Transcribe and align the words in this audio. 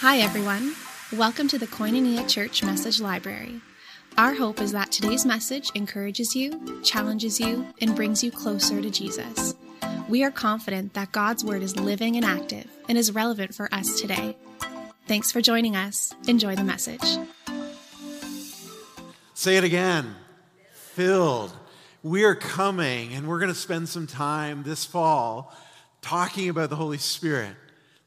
Hi, 0.00 0.18
everyone. 0.18 0.76
Welcome 1.14 1.48
to 1.48 1.58
the 1.58 1.66
Koinonia 1.66 2.28
Church 2.28 2.62
Message 2.62 3.00
Library. 3.00 3.60
Our 4.16 4.32
hope 4.32 4.60
is 4.60 4.70
that 4.70 4.92
today's 4.92 5.26
message 5.26 5.72
encourages 5.74 6.36
you, 6.36 6.80
challenges 6.84 7.40
you, 7.40 7.66
and 7.80 7.96
brings 7.96 8.22
you 8.22 8.30
closer 8.30 8.80
to 8.80 8.90
Jesus. 8.90 9.56
We 10.08 10.22
are 10.22 10.30
confident 10.30 10.94
that 10.94 11.10
God's 11.10 11.44
Word 11.44 11.64
is 11.64 11.74
living 11.74 12.14
and 12.14 12.24
active 12.24 12.70
and 12.88 12.96
is 12.96 13.10
relevant 13.10 13.56
for 13.56 13.68
us 13.74 14.00
today. 14.00 14.36
Thanks 15.08 15.32
for 15.32 15.40
joining 15.40 15.74
us. 15.74 16.14
Enjoy 16.28 16.54
the 16.54 16.62
message. 16.62 17.02
Say 19.34 19.56
it 19.56 19.64
again. 19.64 20.14
Filled. 20.74 21.52
We 22.04 22.22
are 22.22 22.36
coming 22.36 23.14
and 23.14 23.26
we're 23.26 23.40
going 23.40 23.52
to 23.52 23.58
spend 23.58 23.88
some 23.88 24.06
time 24.06 24.62
this 24.62 24.84
fall 24.84 25.52
talking 26.02 26.50
about 26.50 26.70
the 26.70 26.76
Holy 26.76 26.98
Spirit, 26.98 27.56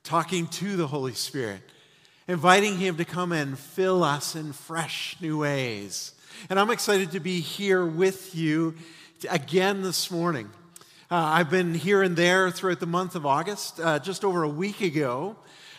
talking 0.06 0.48
to 0.48 0.78
the 0.78 0.88
Holy 0.88 1.14
Spirit 1.14 1.60
inviting 2.32 2.78
Him 2.78 2.96
to 2.96 3.04
come 3.04 3.34
and 3.34 3.60
fill 3.60 4.06
us 4.06 4.38
in 4.38 4.54
fresh 4.54 5.18
new 5.20 5.40
ways. 5.40 6.14
And 6.50 6.58
I'm 6.58 6.70
excited 6.70 7.12
to 7.12 7.20
be 7.20 7.42
here 7.42 7.86
with 7.86 8.34
you 8.34 8.76
again 9.30 9.82
this 9.82 10.10
morning. 10.10 10.50
Uh, 11.12 11.16
I've 11.16 11.50
been 11.50 11.74
here 11.74 12.02
and 12.02 12.16
there 12.16 12.50
throughout 12.50 12.80
the 12.80 12.86
month 12.86 13.16
of 13.16 13.26
August. 13.26 13.82
Uh, 13.82 14.00
just 14.00 14.24
over 14.24 14.44
a 14.44 14.50
week 14.50 14.80
ago, 14.80 15.36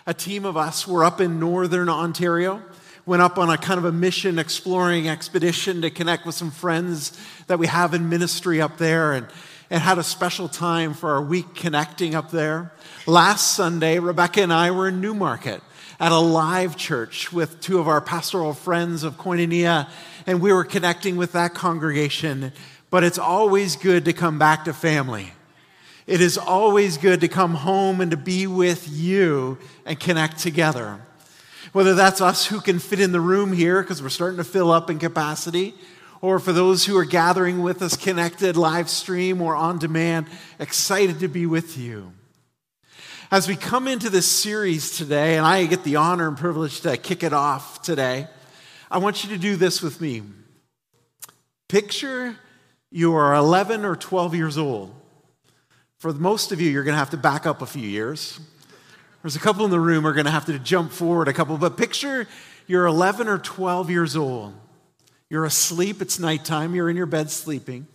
a 0.07 0.12
team 0.12 0.45
of 0.45 0.59
us 0.59 0.87
were 0.87 1.07
up 1.07 1.23
in 1.23 1.41
northern 1.41 1.88
Ontario, 1.88 2.60
went 3.07 3.23
up 3.23 3.38
on 3.38 3.48
a 3.48 3.57
kind 3.57 3.79
of 3.79 3.87
a 3.87 3.93
mission 3.93 4.38
exploring 4.38 5.09
expedition 5.09 5.80
to 5.80 5.88
connect 5.88 6.27
with 6.27 6.34
some 6.34 6.51
friends 6.51 7.19
that 7.46 7.59
we 7.59 7.66
have 7.66 7.95
in 7.95 8.10
ministry 8.10 8.60
up 8.60 8.77
there 8.77 9.15
and, 9.15 9.27
and 9.72 9.80
had 9.80 9.96
a 9.96 10.02
special 10.02 10.48
time 10.48 10.92
for 10.92 11.14
our 11.14 11.22
week 11.22 11.54
connecting 11.54 12.14
up 12.14 12.30
there. 12.30 12.70
Last 13.06 13.56
Sunday, 13.56 13.98
Rebecca 13.98 14.42
and 14.42 14.52
I 14.52 14.70
were 14.70 14.88
in 14.88 15.00
Newmarket 15.00 15.62
at 15.98 16.12
a 16.12 16.18
live 16.18 16.76
church 16.76 17.32
with 17.32 17.59
two 17.62 17.79
of 17.79 17.88
our 17.88 18.02
pastoral 18.02 18.52
friends 18.52 19.02
of 19.02 19.16
Koinonia, 19.16 19.88
and 20.26 20.42
we 20.42 20.52
were 20.52 20.64
connecting 20.64 21.16
with 21.16 21.32
that 21.32 21.54
congregation. 21.54 22.52
But 22.90 23.02
it's 23.02 23.16
always 23.16 23.76
good 23.76 24.04
to 24.04 24.12
come 24.12 24.38
back 24.38 24.66
to 24.66 24.74
family. 24.74 25.32
It 26.07 26.20
is 26.20 26.36
always 26.36 26.98
good 26.98 27.23
to 27.23 27.29
come 27.29 27.54
home 27.54 28.02
and 28.02 28.10
to 28.10 28.18
be 28.18 28.46
with 28.46 28.86
you 28.90 29.57
and 29.86 29.98
connect 29.98 30.36
together. 30.40 31.01
Whether 31.73 31.95
that's 31.95 32.20
us 32.20 32.45
who 32.46 32.60
can 32.60 32.79
fit 32.79 33.01
in 33.01 33.12
the 33.12 33.20
room 33.23 33.54
here 33.54 33.80
because 33.80 34.02
we're 34.02 34.10
starting 34.10 34.36
to 34.36 34.45
fill 34.45 34.70
up 34.70 34.90
in 34.90 34.98
capacity, 34.98 35.74
or 36.23 36.38
for 36.38 36.52
those 36.52 36.87
who 36.87 36.96
are 36.96 37.04
gathering 37.04 37.62
with 37.62 37.82
us 37.82 37.96
connected 37.96 38.56
live 38.56 38.88
stream 38.88 39.42
or 39.42 39.56
on 39.56 39.78
demand, 39.78 40.26
excited 40.59 41.18
to 41.20 41.29
be 41.29 41.45
with 41.45 41.76
you. 41.76 42.12
As 43.30 43.48
we 43.48 43.56
come 43.56 43.88
into 43.88 44.09
this 44.09 44.30
series 44.30 44.96
today, 44.96 45.37
and 45.37 45.45
I 45.45 45.66
get 45.66 45.84
the 45.84 45.96
honor 45.96 46.29
and 46.29 46.37
privilege 46.37 46.80
to 46.82 46.96
kick 46.96 47.24
it 47.24 47.32
off 47.32 47.82
today, 47.82 48.29
I 48.90 48.98
want 48.98 49.24
you 49.24 49.30
to 49.30 49.38
do 49.38 49.56
this 49.56 49.82
with 49.82 50.01
me. 50.01 50.23
Picture 51.68 52.36
you 52.90 53.14
are 53.14 53.34
11 53.34 53.84
or 53.84 53.96
12 53.96 54.34
years 54.34 54.59
old. 54.59 54.95
For 55.98 56.12
most 56.12 56.52
of 56.52 56.60
you, 56.60 56.70
you're 56.70 56.84
going 56.84 56.95
to 56.95 56.98
have 56.98 57.10
to 57.10 57.16
back 57.16 57.46
up 57.46 57.62
a 57.62 57.66
few 57.66 57.88
years. 57.88 58.38
There's 59.23 59.34
a 59.34 59.40
couple 59.40 59.64
in 59.64 59.70
the 59.70 59.80
room 59.80 60.07
are 60.07 60.12
going 60.12 60.26
to 60.26 60.30
have 60.30 60.46
to 60.46 60.59
jump 60.59 60.92
forward 60.92 61.26
a 61.26 61.32
couple, 61.32 61.57
but 61.57 61.76
picture 61.76 62.29
you're 62.66 62.86
11 62.86 63.29
or 63.29 63.38
12 63.38 63.90
years 63.90 64.14
old. 64.14 64.54
You're 65.33 65.47
asleep, 65.47 66.03
it's 66.03 66.19
nighttime, 66.19 66.75
you're 66.75 66.91
in 66.91 66.97
your 66.99 67.06
bed 67.06 67.31
sleeping, 67.31 67.87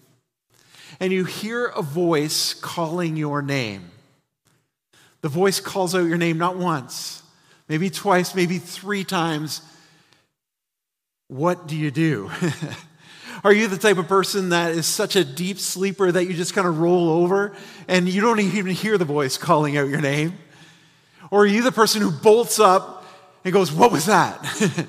and 1.00 1.14
you 1.14 1.24
hear 1.24 1.68
a 1.68 1.84
voice 1.84 2.56
calling 2.56 3.16
your 3.16 3.44
name. 3.44 3.92
The 5.22 5.30
voice 5.30 5.60
calls 5.60 5.94
out 5.94 6.08
your 6.08 6.18
name 6.18 6.40
not 6.40 6.58
once, 6.58 7.22
maybe 7.70 7.92
twice, 7.92 8.34
maybe 8.34 8.58
three 8.58 9.04
times. 9.04 9.62
What 11.28 11.68
do 11.68 11.76
you 11.76 11.92
do? 11.92 12.32
Are 13.44 13.54
you 13.54 13.68
the 13.68 13.78
type 13.78 14.00
of 14.00 14.08
person 14.08 14.50
that 14.50 14.72
is 14.72 14.88
such 14.88 15.16
a 15.16 15.24
deep 15.24 15.60
sleeper 15.60 16.12
that 16.12 16.26
you 16.26 16.34
just 16.34 16.56
kind 16.56 16.68
of 16.68 16.80
roll 16.80 17.08
over 17.08 17.56
and 17.88 18.10
you 18.10 18.20
don't 18.20 18.40
even 18.40 18.74
hear 18.74 18.98
the 18.98 19.06
voice 19.06 19.38
calling 19.38 19.78
out 19.78 19.90
your 19.90 20.02
name? 20.02 20.34
Or 21.30 21.44
are 21.44 21.46
you 21.46 21.62
the 21.62 21.72
person 21.72 22.02
who 22.02 22.10
bolts 22.10 22.58
up 22.60 23.06
and 23.44 23.54
goes, 23.54 23.72
What 23.72 23.92
was 23.92 24.08
that? 24.08 24.44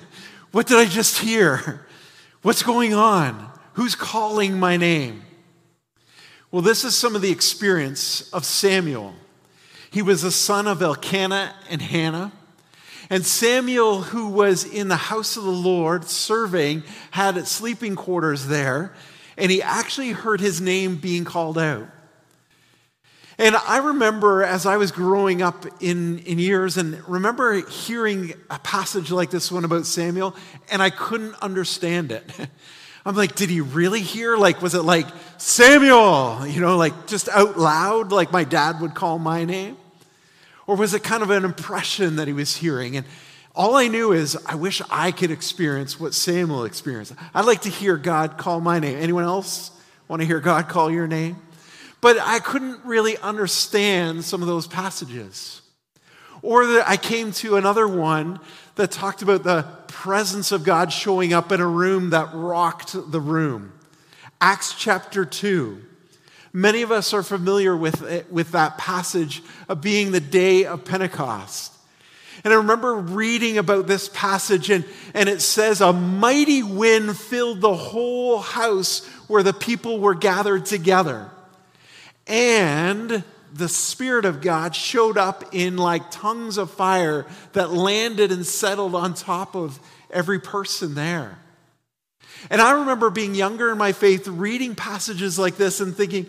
what 0.53 0.67
did 0.67 0.79
I 0.79 0.87
just 0.87 1.19
hear? 1.19 1.85
What's 2.43 2.63
going 2.63 2.95
on? 2.95 3.51
Who's 3.73 3.95
calling 3.95 4.59
my 4.59 4.77
name? 4.77 5.23
Well, 6.51 6.63
this 6.63 6.85
is 6.85 6.97
some 6.97 7.17
of 7.17 7.23
the 7.23 7.31
experience 7.31 8.31
of 8.33 8.45
Samuel. 8.45 9.15
He 9.91 10.03
was 10.03 10.23
the 10.23 10.31
son 10.31 10.67
of 10.67 10.81
Elkanah 10.81 11.55
and 11.69 11.83
Hannah. 11.83 12.33
And 13.11 13.25
Samuel, 13.25 14.03
who 14.03 14.29
was 14.29 14.65
in 14.65 14.89
the 14.89 14.97
house 14.97 15.37
of 15.37 15.45
the 15.45 15.51
Lord 15.51 16.05
serving, 16.05 16.85
had 17.11 17.47
sleeping 17.49 17.97
quarters 17.97 18.47
there, 18.47 18.95
and 19.37 19.51
he 19.51 19.63
actually 19.63 20.13
heard 20.13 20.41
his 20.41 20.61
name 20.61 20.97
being 20.97 21.25
called 21.25 21.59
out. 21.59 21.89
And 23.41 23.55
I 23.55 23.79
remember 23.79 24.43
as 24.43 24.67
I 24.67 24.79
was 24.79 24.91
growing 24.91 25.43
up 25.43 25.65
in, 25.81 26.19
in 26.21 26.41
years, 26.41 26.77
and 26.77 27.09
remember 27.09 27.65
hearing 27.69 28.33
a 28.51 28.59
passage 28.59 29.13
like 29.13 29.31
this 29.31 29.53
one 29.53 29.65
about 29.65 29.87
Samuel, 29.87 30.35
and 30.73 30.83
I 30.83 30.91
couldn't 30.91 31.37
understand 31.41 32.11
it. 32.11 32.25
I'm 33.07 33.15
like, 33.15 33.37
did 33.37 33.49
he 33.49 33.61
really 33.61 34.01
hear? 34.01 34.37
Like, 34.37 34.61
was 34.61 34.75
it 34.75 34.83
like 34.83 35.07
Samuel, 35.39 36.47
you 36.49 36.61
know, 36.61 36.77
like 36.77 37.07
just 37.07 37.29
out 37.29 37.57
loud, 37.57 38.11
like 38.11 38.33
my 38.33 38.43
dad 38.43 38.81
would 38.81 38.95
call 38.95 39.21
my 39.21 39.45
name? 39.45 39.77
Or 40.67 40.77
was 40.77 40.93
it 40.93 41.05
kind 41.05 41.23
of 41.23 41.31
an 41.31 41.45
impression 41.45 42.17
that 42.17 42.27
he 42.27 42.35
was 42.35 42.57
hearing? 42.57 42.97
And 42.97 43.07
all 43.55 43.77
I 43.77 43.87
knew 43.89 44.13
is 44.13 44.37
I 44.47 44.57
wish 44.57 44.83
I 44.91 45.13
could 45.13 45.31
experience 45.31 45.99
what 45.99 46.13
Samuel 46.13 46.65
experienced. 46.65 47.15
I'd 47.33 47.47
like 47.47 47.63
to 47.63 47.71
hear 47.71 47.97
God 47.97 48.37
call 48.37 48.61
my 48.61 48.79
name. 48.81 48.99
Anyone 48.99 49.25
else 49.25 49.71
want 50.09 50.21
to 50.21 50.27
hear 50.27 50.41
God 50.41 50.69
call 50.69 50.91
your 50.91 51.07
name? 51.07 51.37
But 52.01 52.19
I 52.21 52.39
couldn't 52.39 52.85
really 52.85 53.17
understand 53.19 54.25
some 54.25 54.43
of 54.43 54.49
those 54.49 54.67
passages. 54.67 55.63
Or 56.43 56.67
that 56.67 56.89
I 56.89 56.97
came 56.97 57.33
to 57.33 57.57
another 57.57 57.89
one 57.89 58.39
that 58.77 58.93
talked 58.93 59.23
about 59.23 59.43
the 59.43 59.63
presence 59.89 60.53
of 60.53 60.63
God 60.63 60.93
showing 60.93 61.33
up 61.33 61.51
in 61.51 61.61
a 61.61 61.67
room 61.67 62.11
that 62.11 62.31
rocked 62.33 62.95
the 63.11 63.21
room. 63.21 63.73
Acts 64.41 64.75
chapter 64.79 65.25
2. 65.25 65.83
Many 66.53 66.83
of 66.83 66.93
us 66.93 67.13
are 67.13 67.25
familiar 67.25 67.77
with, 67.77 68.03
it, 68.03 68.33
with 68.33 68.53
that 68.53 68.79
passage 68.79 69.43
of 69.69 69.81
being 69.81 70.13
the 70.13 70.21
day 70.21 70.65
of 70.65 70.85
Pentecost. 70.85 71.75
And 72.45 72.53
I 72.53 72.57
remember 72.57 72.95
reading 72.95 73.59
about 73.59 73.89
this 73.89 74.09
passage, 74.09 74.71
and, 74.71 74.85
and 75.13 75.29
it 75.29 75.41
says, 75.41 75.81
A 75.81 75.93
mighty 75.93 76.63
wind 76.63 77.17
filled 77.17 77.61
the 77.61 77.75
whole 77.75 78.39
house 78.39 79.05
where 79.27 79.43
the 79.43 79.53
people 79.53 79.99
were 79.99 80.15
gathered 80.15 80.65
together. 80.65 81.31
And 82.29 83.25
the 83.53 83.69
Spirit 83.69 84.25
of 84.25 84.41
God 84.41 84.77
showed 84.77 85.17
up 85.17 85.55
in 85.55 85.77
like 85.77 86.11
tongues 86.11 86.59
of 86.59 86.71
fire 86.71 87.27
that 87.55 87.73
landed 87.73 88.31
and 88.31 88.47
settled 88.47 88.95
on 88.95 89.15
top 89.15 89.57
of 89.57 89.81
every 90.11 90.39
person 90.39 90.95
there. 90.95 91.39
And 92.51 92.61
I 92.61 92.73
remember 92.81 93.11
being 93.11 93.35
younger 93.35 93.73
in 93.73 93.79
my 93.79 93.93
faith, 93.93 94.29
reading 94.29 94.75
passages 94.75 95.39
like 95.39 95.57
this 95.57 95.81
and 95.81 95.97
thinking, 95.97 96.27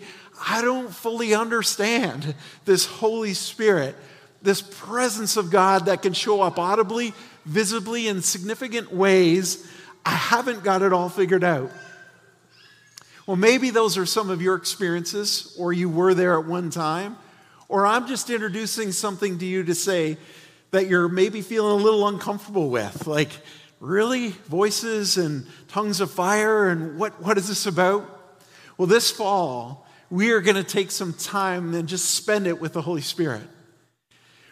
I 0.48 0.62
don't 0.62 0.92
fully 0.92 1.34
understand 1.34 2.34
this 2.64 2.86
Holy 2.86 3.34
Spirit, 3.34 3.94
this 4.42 4.62
presence 4.62 5.36
of 5.36 5.50
God 5.50 5.86
that 5.86 6.02
can 6.02 6.14
show 6.14 6.40
up 6.40 6.58
audibly, 6.58 7.12
visibly, 7.44 8.08
in 8.08 8.22
significant 8.22 8.92
ways. 8.92 9.70
I 10.04 10.10
haven't 10.10 10.64
got 10.64 10.82
it 10.82 10.92
all 10.92 11.10
figured 11.10 11.44
out. 11.44 11.70
Well, 13.26 13.36
maybe 13.36 13.70
those 13.70 13.98
are 13.98 14.06
some 14.06 14.30
of 14.30 14.42
your 14.42 14.56
experiences, 14.56 15.54
or 15.58 15.72
you 15.72 15.88
were 15.88 16.14
there 16.14 16.38
at 16.38 16.46
one 16.46 16.70
time, 16.70 17.16
or 17.68 17.86
I'm 17.86 18.06
just 18.08 18.30
introducing 18.30 18.92
something 18.92 19.38
to 19.38 19.46
you 19.46 19.62
to 19.64 19.74
say 19.74 20.16
that 20.70 20.88
you're 20.88 21.08
maybe 21.08 21.42
feeling 21.42 21.80
a 21.80 21.84
little 21.84 22.08
uncomfortable 22.08 22.70
with. 22.70 23.06
Like, 23.06 23.30
really? 23.78 24.30
Voices 24.48 25.16
and 25.16 25.46
tongues 25.68 26.00
of 26.00 26.10
fire, 26.10 26.68
and 26.68 26.98
what, 26.98 27.22
what 27.22 27.38
is 27.38 27.48
this 27.48 27.66
about? 27.66 28.18
Well, 28.76 28.86
this 28.86 29.10
fall, 29.10 29.86
we 30.10 30.32
are 30.32 30.40
going 30.40 30.56
to 30.56 30.64
take 30.64 30.90
some 30.90 31.12
time 31.12 31.74
and 31.74 31.88
just 31.88 32.10
spend 32.10 32.46
it 32.46 32.60
with 32.60 32.72
the 32.72 32.82
Holy 32.82 33.02
Spirit. 33.02 33.42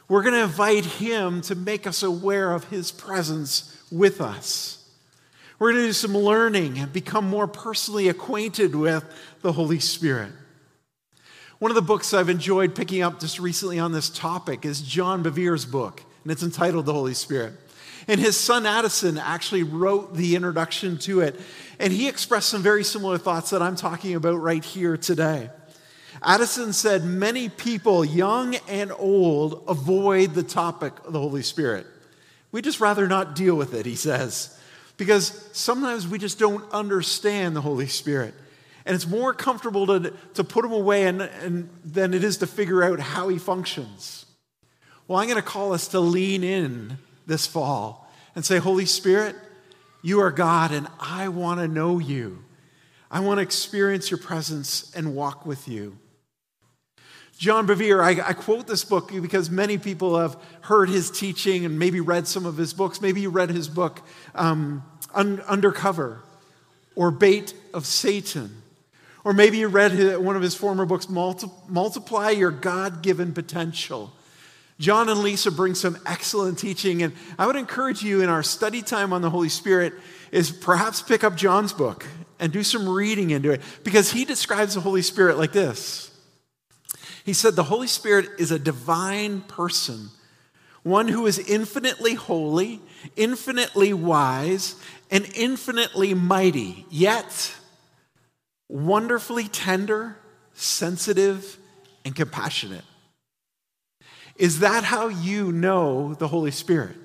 We're 0.09 0.23
going 0.23 0.35
to 0.35 0.43
invite 0.43 0.85
Him 0.85 1.41
to 1.43 1.55
make 1.55 1.87
us 1.87 2.03
aware 2.03 2.53
of 2.53 2.65
His 2.65 2.93
presence 2.93 3.83
with 3.91 4.21
us. 4.21 4.78
We're 5.59 5.73
going 5.73 5.83
to 5.83 5.89
do 5.89 5.93
some 5.93 6.17
learning 6.17 6.79
and 6.79 6.93
become 6.93 7.29
more 7.29 7.49
personally 7.49 8.09
acquainted 8.09 8.77
with 8.77 9.05
the 9.43 9.53
Holy 9.53 9.81
Spirit. 9.81 10.31
One 11.59 11.73
of 11.73 11.75
the 11.75 11.83
books 11.83 12.15
I've 12.15 12.29
enjoyed 12.29 12.77
picking 12.77 13.03
up 13.03 13.19
just 13.19 13.41
recently 13.41 13.81
on 13.81 13.91
this 13.91 14.09
topic 14.09 14.65
is 14.65 14.81
John 14.81 15.25
Bevere's 15.25 15.65
book, 15.65 16.05
and 16.23 16.31
it's 16.31 16.45
entitled 16.45 16.87
The 16.87 16.93
Holy 16.93 17.15
Spirit. 17.15 17.55
And 18.07 18.21
his 18.21 18.37
son 18.37 18.67
Addison 18.67 19.19
actually 19.19 19.65
wrote 19.65 20.15
the 20.15 20.37
introduction 20.37 20.97
to 20.99 21.21
it, 21.21 21.39
and 21.81 21.93
he 21.93 22.07
expressed 22.07 22.49
some 22.49 22.63
very 22.63 22.85
similar 22.85 23.19
thoughts 23.19 23.51
that 23.51 23.61
I'm 23.61 23.75
talking 23.75 24.15
about 24.15 24.37
right 24.37 24.65
here 24.65 24.97
today. 24.97 25.51
Addison 26.23 26.73
said, 26.73 27.05
Many 27.05 27.49
people, 27.49 28.05
young 28.05 28.55
and 28.69 28.93
old, 28.97 29.65
avoid 29.67 30.35
the 30.35 30.45
topic 30.45 30.93
of 31.05 31.13
the 31.13 31.21
Holy 31.21 31.43
Spirit. 31.43 31.87
We 32.53 32.63
just 32.63 32.81
rather 32.81 33.09
not 33.09 33.35
deal 33.35 33.57
with 33.57 33.75
it, 33.75 33.85
he 33.85 33.97
says, 33.97 34.58
because 34.99 35.49
sometimes 35.53 36.07
we 36.07 36.19
just 36.19 36.39
don't 36.39 36.71
understand 36.73 37.57
the 37.57 37.63
Holy 37.63 37.87
Spirit. 37.87 38.35
And 38.85 38.95
it's 38.95 39.07
more 39.07 39.33
comfortable 39.33 39.87
to, 39.87 40.13
to 40.35 40.45
put 40.45 40.65
him 40.65 40.73
away 40.73 41.05
and, 41.05 41.23
and, 41.23 41.71
than 41.85 42.13
it 42.13 42.25
is 42.25 42.39
to 42.39 42.47
figure 42.47 42.83
out 42.83 42.99
how 42.99 43.29
he 43.29 43.39
functions. 43.39 44.27
Well, 45.07 45.19
I'm 45.19 45.29
going 45.29 45.37
to 45.37 45.43
call 45.43 45.73
us 45.73 45.89
to 45.89 46.01
lean 46.01 46.43
in 46.43 46.99
this 47.27 47.47
fall 47.47 48.11
and 48.35 48.45
say, 48.45 48.59
Holy 48.59 48.87
Spirit, 48.87 49.37
you 50.03 50.21
are 50.21 50.31
God, 50.31 50.73
and 50.73 50.89
I 51.01 51.29
want 51.29 51.61
to 51.61 51.69
know 51.69 51.99
you. 51.99 52.45
I 53.11 53.21
want 53.21 53.39
to 53.39 53.43
experience 53.43 54.11
your 54.11 54.19
presence 54.19 54.93
and 54.95 55.15
walk 55.15 55.47
with 55.47 55.69
you. 55.69 55.99
John 57.39 57.69
Bevere, 57.69 58.03
I, 58.03 58.31
I, 58.31 58.33
quote 58.33 58.67
this 58.67 58.85
book 58.85 59.13
because 59.13 59.49
many 59.49 59.79
people 59.79 60.19
have 60.19 60.37
heard 60.63 60.89
his 60.89 61.09
teaching 61.09 61.65
and 61.65 61.79
maybe 61.79 62.01
read 62.01 62.27
some 62.27 62.45
of 62.45 62.57
his 62.57 62.75
books. 62.75 63.01
Maybe 63.01 63.21
you 63.21 63.31
read 63.31 63.51
his 63.51 63.69
book, 63.69 64.01
um, 64.35 64.83
Un- 65.15 65.41
Undercover, 65.43 66.21
or 66.97 67.13
Bait 67.13 67.55
of 67.73 67.87
Satan. 67.87 68.63
Or 69.23 69.33
maybe 69.33 69.59
you 69.59 69.69
read 69.69 69.93
his, 69.93 70.19
one 70.19 70.35
of 70.35 70.43
his 70.43 70.57
former 70.57 70.85
books, 70.85 71.09
Multi- 71.09 71.47
Multiply 71.69 72.31
Your 72.31 72.51
God 72.51 73.03
Given 73.03 73.33
Potential. 73.33 74.13
John 74.81 75.09
and 75.09 75.21
Lisa 75.21 75.53
bring 75.53 75.77
some 75.77 75.97
excellent 76.07 76.59
teaching, 76.59 77.05
and 77.05 77.13
I 77.39 77.47
would 77.47 77.57
encourage 77.57 78.03
you 78.03 78.21
in 78.21 78.29
our 78.29 78.43
study 78.43 78.83
time 78.83 79.13
on 79.13 79.23
the 79.23 79.31
Holy 79.31 79.49
Spirit 79.49 79.93
is 80.33 80.51
perhaps 80.51 81.03
pick 81.03 81.23
up 81.23 81.37
John's 81.37 81.73
book 81.73 82.05
and 82.41 82.53
do 82.53 82.65
some 82.65 82.89
reading 82.89 83.31
into 83.31 83.53
it 83.53 83.61
because 83.85 84.11
he 84.11 84.25
describes 84.25 84.75
the 84.75 84.81
Holy 84.81 85.03
Spirit 85.03 85.39
like 85.39 85.53
this. 85.53 86.08
He 87.29 87.35
said 87.35 87.57
the 87.57 87.65
Holy 87.65 87.89
Spirit 87.89 88.27
is 88.39 88.53
a 88.53 88.59
divine 88.59 89.43
person, 89.43 90.09
one 90.83 91.09
who 91.09 91.27
is 91.27 91.39
infinitely 91.39 92.15
holy, 92.15 92.81
infinitely 93.17 93.93
wise, 93.93 94.77
and 95.11 95.29
infinitely 95.35 96.15
mighty, 96.15 96.87
yet 96.89 97.55
wonderfully 98.71 99.47
tender, 99.47 100.17
sensitive, 100.55 101.59
and 102.03 102.17
compassionate. 102.17 102.87
Is 104.37 104.61
that 104.61 104.85
how 104.85 105.09
you 105.09 105.53
know 105.53 106.15
the 106.15 106.29
Holy 106.29 106.51
Spirit? 106.51 106.97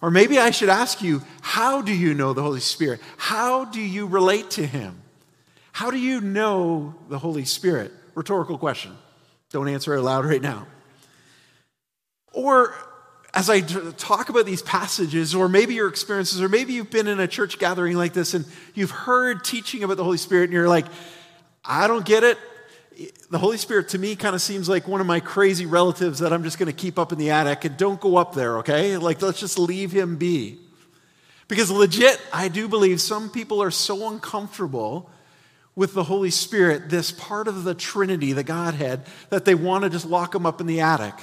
Or 0.00 0.12
maybe 0.12 0.38
I 0.38 0.52
should 0.52 0.68
ask 0.68 1.02
you, 1.02 1.22
how 1.40 1.82
do 1.82 1.92
you 1.92 2.14
know 2.14 2.34
the 2.34 2.42
Holy 2.44 2.60
Spirit? 2.60 3.00
How 3.16 3.64
do 3.64 3.80
you 3.80 4.06
relate 4.06 4.50
to 4.50 4.64
Him? 4.64 5.02
How 5.72 5.90
do 5.90 5.98
you 5.98 6.20
know 6.20 6.94
the 7.08 7.18
Holy 7.18 7.44
Spirit? 7.44 7.90
Rhetorical 8.14 8.58
question. 8.58 8.96
Don't 9.54 9.68
answer 9.68 9.94
it 9.94 10.02
loud 10.02 10.24
right 10.24 10.42
now. 10.42 10.66
Or 12.32 12.74
as 13.32 13.48
I 13.48 13.60
talk 13.60 14.28
about 14.28 14.46
these 14.46 14.62
passages, 14.62 15.32
or 15.32 15.48
maybe 15.48 15.74
your 15.74 15.86
experiences, 15.86 16.42
or 16.42 16.48
maybe 16.48 16.72
you've 16.72 16.90
been 16.90 17.06
in 17.06 17.20
a 17.20 17.28
church 17.28 17.60
gathering 17.60 17.96
like 17.96 18.14
this 18.14 18.34
and 18.34 18.44
you've 18.74 18.90
heard 18.90 19.44
teaching 19.44 19.84
about 19.84 19.96
the 19.96 20.02
Holy 20.02 20.18
Spirit 20.18 20.46
and 20.46 20.52
you're 20.52 20.68
like, 20.68 20.86
I 21.64 21.86
don't 21.86 22.04
get 22.04 22.24
it. 22.24 22.36
The 23.30 23.38
Holy 23.38 23.56
Spirit 23.56 23.90
to 23.90 23.98
me 23.98 24.16
kind 24.16 24.34
of 24.34 24.42
seems 24.42 24.68
like 24.68 24.88
one 24.88 25.00
of 25.00 25.06
my 25.06 25.20
crazy 25.20 25.66
relatives 25.66 26.18
that 26.18 26.32
I'm 26.32 26.42
just 26.42 26.58
going 26.58 26.66
to 26.66 26.72
keep 26.72 26.98
up 26.98 27.12
in 27.12 27.18
the 27.20 27.30
attic 27.30 27.64
and 27.64 27.76
don't 27.76 28.00
go 28.00 28.16
up 28.16 28.34
there, 28.34 28.58
okay? 28.58 28.96
Like, 28.96 29.22
let's 29.22 29.38
just 29.38 29.56
leave 29.56 29.92
him 29.92 30.16
be. 30.16 30.58
Because 31.46 31.70
legit, 31.70 32.20
I 32.32 32.48
do 32.48 32.66
believe 32.66 33.00
some 33.00 33.30
people 33.30 33.62
are 33.62 33.70
so 33.70 34.10
uncomfortable 34.10 35.10
with 35.76 35.94
the 35.94 36.04
Holy 36.04 36.30
Spirit, 36.30 36.88
this 36.88 37.10
part 37.10 37.48
of 37.48 37.64
the 37.64 37.74
Trinity, 37.74 38.32
the 38.32 38.44
Godhead, 38.44 39.02
that 39.30 39.44
they 39.44 39.54
want 39.54 39.84
to 39.84 39.90
just 39.90 40.06
lock 40.06 40.32
them 40.32 40.46
up 40.46 40.60
in 40.60 40.66
the 40.66 40.80
attic. 40.80 41.14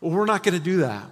Well, 0.00 0.12
we're 0.12 0.26
not 0.26 0.42
going 0.42 0.56
to 0.56 0.64
do 0.64 0.78
that. 0.78 1.04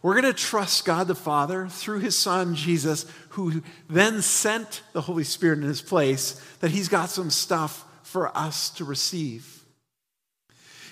We're 0.00 0.20
going 0.20 0.32
to 0.32 0.38
trust 0.38 0.84
God 0.84 1.08
the 1.08 1.14
Father 1.16 1.66
through 1.66 1.98
his 1.98 2.16
Son, 2.16 2.54
Jesus, 2.54 3.04
who 3.30 3.62
then 3.90 4.22
sent 4.22 4.82
the 4.92 5.00
Holy 5.00 5.24
Spirit 5.24 5.58
in 5.58 5.64
his 5.64 5.82
place, 5.82 6.40
that 6.60 6.70
he's 6.70 6.88
got 6.88 7.10
some 7.10 7.30
stuff 7.30 7.84
for 8.04 8.36
us 8.36 8.70
to 8.70 8.84
receive. 8.84 9.64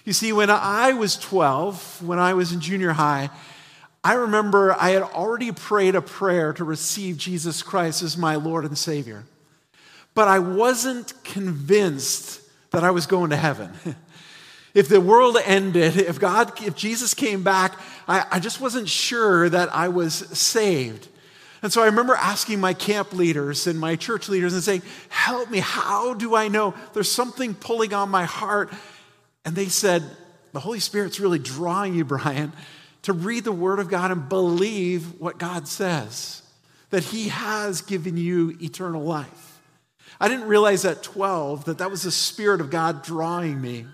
You 0.05 0.13
see, 0.13 0.33
when 0.33 0.51
I 0.51 0.93
was 0.93 1.17
12, 1.17 2.03
when 2.05 2.19
I 2.19 2.35
was 2.35 2.53
in 2.53 2.61
junior 2.61 2.93
high, 2.93 3.31
I 4.03 4.15
remember 4.15 4.75
I 4.79 4.91
had 4.91 5.03
already 5.03 5.53
prayed 5.53 5.95
a 5.95 6.03
prayer 6.03 6.53
to 6.55 6.65
receive 6.65 7.17
Jesus 7.17 7.63
Christ 7.63 8.03
as 8.03 8.17
my 8.17 8.35
Lord 8.37 8.65
and 8.65 8.79
Savior 8.79 9.25
but 10.17 10.29
I 10.29 10.39
wasn't 10.39 11.13
convinced 11.25 12.41
that 12.71 12.83
I 12.83 12.91
was 12.91 13.07
going 13.07 13.31
to 13.31 13.37
heaven. 13.37 13.71
if 14.75 14.89
the 14.89 14.99
world 14.99 15.37
ended, 15.45 15.99
if 15.99 16.19
God, 16.19 16.59
if 16.63 16.75
Jesus 16.75 17.13
came 17.13 17.43
back, 17.43 17.79
I, 18.09 18.25
I 18.31 18.41
just 18.41 18.59
wasn't 18.59 18.89
sure 18.89 19.51
that 19.51 19.73
I 19.75 19.89
was 19.89 20.15
saved. 20.15 21.07
And 21.63 21.71
so 21.71 21.83
I 21.83 21.87
remember 21.87 22.15
asking 22.15 22.61
my 22.61 22.73
camp 22.73 23.13
leaders 23.13 23.67
and 23.67 23.79
my 23.79 23.95
church 23.95 24.31
leaders 24.31 24.55
and 24.55 24.63
saying, 24.63 24.83
Help 25.11 25.51
me, 25.51 25.59
how 25.59 26.15
do 26.15 26.35
I 26.35 26.49
know? 26.49 26.75
There's 26.95 27.13
something 27.13 27.55
pulling 27.55 27.93
on 27.93 28.09
my 28.09 28.25
heart. 28.25 28.73
And 29.45 29.55
they 29.55 29.67
said, 29.67 30.03
The 30.55 30.61
Holy 30.61 30.81
Spirit's 30.81 31.21
really 31.21 31.39
drawing 31.39 31.95
you, 31.95 32.07
Bryan, 32.07 32.55
to 33.03 33.13
read 33.13 33.45
the 33.45 33.53
Word 33.53 33.81
of 33.81 33.91
God 33.91 34.11
and 34.11 34.31
believe 34.31 35.21
what 35.21 35.37
God 35.37 35.69
says, 35.69 36.41
that 36.89 37.05
He 37.05 37.29
has 37.29 37.83
given 37.83 38.17
you 38.17 38.57
eternal 38.63 39.05
life. 39.05 39.46
I 40.21 40.29
didn't 40.29 40.47
realize 40.47 40.85
at 40.85 41.03
12 41.03 41.67
that 41.67 41.79
that 41.79 41.91
was 41.91 42.03
the 42.03 42.11
Spirit 42.11 42.61
of 42.61 42.71
God 42.71 43.03
drawing 43.03 43.61
me. 43.61 43.87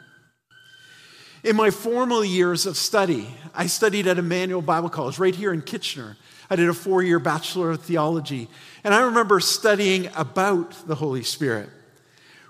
In 1.45 1.57
my 1.57 1.71
formal 1.71 2.25
years 2.25 2.67
of 2.67 2.77
study, 2.77 3.29
I 3.53 3.67
studied 3.67 4.07
at 4.07 4.19
Emmanuel 4.19 4.63
Bible 4.63 4.89
College 4.89 5.19
right 5.19 5.35
here 5.35 5.53
in 5.53 5.61
Kitchener. 5.63 6.17
I 6.49 6.57
did 6.57 6.69
a 6.69 6.75
four 6.75 7.03
year 7.03 7.19
Bachelor 7.19 7.71
of 7.71 7.83
Theology. 7.83 8.49
And 8.85 8.95
I 8.95 9.03
remember 9.03 9.41
studying 9.41 10.09
about 10.15 10.87
the 10.87 10.95
Holy 10.95 11.25
Spirit. 11.25 11.69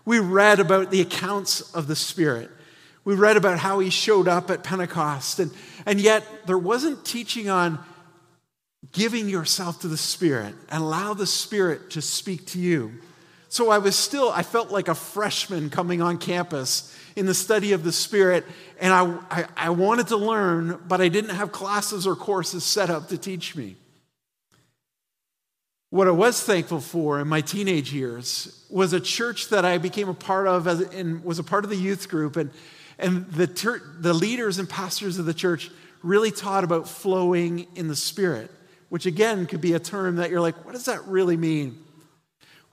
We 0.04 0.18
read 0.18 0.60
about 0.60 0.90
the 0.90 1.00
accounts 1.00 1.60
of 1.74 1.86
the 1.86 1.96
Spirit. 1.96 2.50
We 3.04 3.14
read 3.14 3.36
about 3.36 3.58
how 3.58 3.78
he 3.78 3.90
showed 3.90 4.28
up 4.28 4.50
at 4.50 4.62
Pentecost. 4.64 5.38
And, 5.38 5.52
and 5.86 6.00
yet, 6.00 6.24
there 6.46 6.58
wasn't 6.58 7.04
teaching 7.04 7.48
on 7.48 7.78
giving 8.92 9.28
yourself 9.28 9.80
to 9.80 9.88
the 9.88 9.96
Spirit 9.96 10.54
and 10.68 10.82
allow 10.82 11.14
the 11.14 11.26
Spirit 11.26 11.90
to 11.90 12.02
speak 12.02 12.46
to 12.48 12.58
you. 12.58 12.92
So 13.52 13.68
I 13.68 13.76
was 13.76 13.96
still, 13.96 14.30
I 14.30 14.44
felt 14.44 14.70
like 14.70 14.88
a 14.88 14.94
freshman 14.94 15.68
coming 15.68 16.00
on 16.00 16.16
campus 16.16 16.96
in 17.16 17.26
the 17.26 17.34
study 17.34 17.72
of 17.72 17.84
the 17.84 17.92
Spirit, 17.92 18.46
and 18.80 18.94
I, 18.94 19.18
I, 19.30 19.44
I, 19.58 19.68
wanted 19.68 20.06
to 20.06 20.16
learn, 20.16 20.80
but 20.88 21.02
I 21.02 21.08
didn't 21.08 21.34
have 21.36 21.52
classes 21.52 22.06
or 22.06 22.16
courses 22.16 22.64
set 22.64 22.88
up 22.88 23.08
to 23.08 23.18
teach 23.18 23.54
me. 23.54 23.76
What 25.90 26.08
I 26.08 26.12
was 26.12 26.42
thankful 26.42 26.80
for 26.80 27.20
in 27.20 27.28
my 27.28 27.42
teenage 27.42 27.92
years 27.92 28.64
was 28.70 28.94
a 28.94 29.00
church 29.00 29.50
that 29.50 29.66
I 29.66 29.76
became 29.76 30.08
a 30.08 30.14
part 30.14 30.46
of 30.46 30.66
as, 30.66 30.80
and 30.80 31.22
was 31.22 31.38
a 31.38 31.44
part 31.44 31.64
of 31.64 31.68
the 31.68 31.76
youth 31.76 32.08
group, 32.08 32.36
and, 32.38 32.50
and 32.98 33.26
the, 33.32 33.46
ter- 33.46 33.82
the 33.98 34.14
leaders 34.14 34.60
and 34.60 34.66
pastors 34.66 35.18
of 35.18 35.26
the 35.26 35.34
church 35.34 35.70
really 36.02 36.30
taught 36.30 36.64
about 36.64 36.88
flowing 36.88 37.66
in 37.74 37.88
the 37.88 37.96
Spirit, 37.96 38.50
which 38.88 39.04
again 39.04 39.44
could 39.44 39.60
be 39.60 39.74
a 39.74 39.78
term 39.78 40.16
that 40.16 40.30
you're 40.30 40.40
like, 40.40 40.64
what 40.64 40.72
does 40.72 40.86
that 40.86 41.06
really 41.06 41.36
mean? 41.36 41.78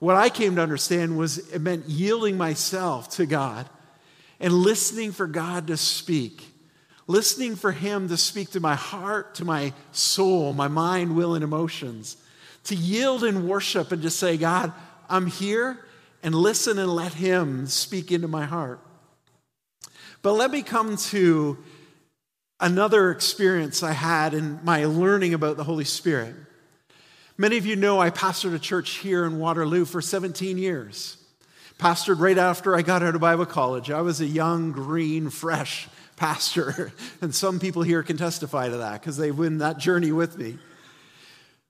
What 0.00 0.16
I 0.16 0.30
came 0.30 0.56
to 0.56 0.62
understand 0.62 1.16
was 1.16 1.38
it 1.52 1.60
meant 1.60 1.86
yielding 1.86 2.36
myself 2.36 3.10
to 3.10 3.26
God 3.26 3.68
and 4.40 4.52
listening 4.52 5.12
for 5.12 5.26
God 5.26 5.66
to 5.66 5.76
speak, 5.76 6.42
listening 7.06 7.54
for 7.54 7.70
Him 7.70 8.08
to 8.08 8.16
speak 8.16 8.50
to 8.52 8.60
my 8.60 8.74
heart, 8.74 9.34
to 9.36 9.44
my 9.44 9.74
soul, 9.92 10.54
my 10.54 10.68
mind, 10.68 11.14
will, 11.14 11.34
and 11.34 11.44
emotions, 11.44 12.16
to 12.64 12.74
yield 12.74 13.24
in 13.24 13.46
worship 13.46 13.92
and 13.92 14.00
just 14.00 14.18
say, 14.18 14.38
God, 14.38 14.72
I'm 15.10 15.26
here, 15.26 15.78
and 16.22 16.34
listen 16.34 16.78
and 16.78 16.94
let 16.94 17.12
Him 17.12 17.66
speak 17.66 18.10
into 18.10 18.28
my 18.28 18.46
heart. 18.46 18.80
But 20.22 20.32
let 20.32 20.50
me 20.50 20.62
come 20.62 20.96
to 20.96 21.58
another 22.58 23.10
experience 23.10 23.82
I 23.82 23.92
had 23.92 24.32
in 24.32 24.60
my 24.64 24.86
learning 24.86 25.34
about 25.34 25.58
the 25.58 25.64
Holy 25.64 25.84
Spirit. 25.84 26.34
Many 27.40 27.56
of 27.56 27.64
you 27.64 27.74
know 27.74 27.98
I 27.98 28.10
pastored 28.10 28.54
a 28.54 28.58
church 28.58 28.98
here 28.98 29.24
in 29.24 29.38
Waterloo 29.38 29.86
for 29.86 30.02
17 30.02 30.58
years. 30.58 31.16
Pastored 31.78 32.20
right 32.20 32.36
after 32.36 32.76
I 32.76 32.82
got 32.82 33.02
out 33.02 33.14
of 33.14 33.22
Bible 33.22 33.46
college. 33.46 33.90
I 33.90 34.02
was 34.02 34.20
a 34.20 34.26
young, 34.26 34.72
green, 34.72 35.30
fresh 35.30 35.88
pastor. 36.16 36.92
And 37.22 37.34
some 37.34 37.58
people 37.58 37.80
here 37.80 38.02
can 38.02 38.18
testify 38.18 38.68
to 38.68 38.76
that 38.76 39.00
because 39.00 39.16
they've 39.16 39.34
been 39.34 39.56
that 39.56 39.78
journey 39.78 40.12
with 40.12 40.36
me. 40.36 40.58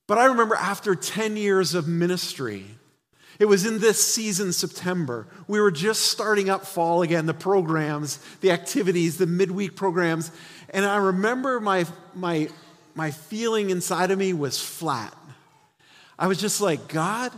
But 0.08 0.18
I 0.18 0.24
remember 0.24 0.56
after 0.56 0.96
10 0.96 1.36
years 1.36 1.76
of 1.76 1.86
ministry, 1.86 2.64
it 3.38 3.44
was 3.44 3.64
in 3.64 3.78
this 3.78 4.04
season, 4.04 4.52
September. 4.52 5.28
We 5.46 5.60
were 5.60 5.70
just 5.70 6.06
starting 6.06 6.50
up 6.50 6.66
fall 6.66 7.02
again, 7.02 7.26
the 7.26 7.32
programs, 7.32 8.18
the 8.40 8.50
activities, 8.50 9.18
the 9.18 9.28
midweek 9.28 9.76
programs. 9.76 10.32
And 10.70 10.84
I 10.84 10.96
remember 10.96 11.60
my, 11.60 11.86
my, 12.16 12.48
my 12.96 13.12
feeling 13.12 13.70
inside 13.70 14.10
of 14.10 14.18
me 14.18 14.32
was 14.32 14.60
flat. 14.60 15.14
I 16.20 16.26
was 16.26 16.38
just 16.38 16.60
like, 16.60 16.86
God, 16.86 17.32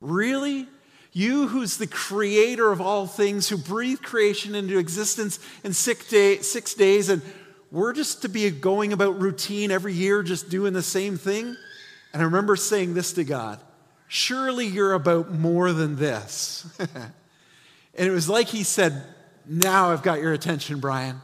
really? 0.00 0.66
You, 1.12 1.46
who's 1.46 1.76
the 1.76 1.86
creator 1.86 2.70
of 2.70 2.80
all 2.80 3.06
things, 3.06 3.48
who 3.48 3.56
breathed 3.56 4.02
creation 4.02 4.56
into 4.56 4.76
existence 4.76 5.38
in 5.62 5.72
six, 5.72 6.08
day, 6.08 6.40
six 6.40 6.74
days, 6.74 7.08
and 7.08 7.22
we're 7.70 7.92
just 7.92 8.22
to 8.22 8.28
be 8.28 8.50
going 8.50 8.92
about 8.92 9.20
routine 9.20 9.70
every 9.70 9.92
year, 9.92 10.24
just 10.24 10.50
doing 10.50 10.72
the 10.72 10.82
same 10.82 11.16
thing. 11.16 11.56
And 12.12 12.22
I 12.22 12.24
remember 12.24 12.56
saying 12.56 12.94
this 12.94 13.12
to 13.14 13.24
God 13.24 13.60
Surely 14.08 14.66
you're 14.66 14.94
about 14.94 15.30
more 15.30 15.72
than 15.72 15.96
this. 15.96 16.66
and 16.78 16.88
it 17.94 18.10
was 18.10 18.28
like 18.28 18.48
He 18.48 18.64
said, 18.64 19.04
Now 19.46 19.92
I've 19.92 20.02
got 20.02 20.20
your 20.20 20.32
attention, 20.32 20.80
Bryan. 20.80 21.20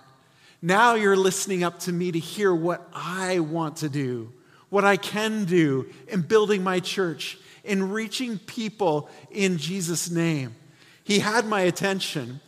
Now 0.62 0.94
you're 0.94 1.16
listening 1.16 1.64
up 1.64 1.80
to 1.80 1.92
me 1.92 2.12
to 2.12 2.18
hear 2.18 2.54
what 2.54 2.88
I 2.94 3.40
want 3.40 3.78
to 3.78 3.88
do, 3.88 4.32
what 4.74 4.84
I 4.84 4.96
can 4.96 5.44
do 5.44 5.86
in 6.08 6.22
building 6.22 6.64
my 6.64 6.80
church, 6.80 7.38
in 7.62 7.92
reaching 7.92 8.40
people 8.40 9.08
in 9.30 9.56
Jesus' 9.56 10.10
name. 10.10 10.56
He 11.04 11.20
had 11.20 11.46
my 11.46 11.60
attention, 11.60 12.40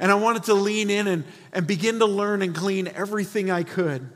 and 0.00 0.10
I 0.10 0.16
wanted 0.16 0.42
to 0.44 0.54
lean 0.54 0.90
in 0.90 1.06
and, 1.06 1.22
and 1.52 1.68
begin 1.68 2.00
to 2.00 2.04
learn 2.04 2.42
and 2.42 2.52
glean 2.52 2.88
everything 2.88 3.48
I 3.48 3.62
could. 3.62 4.10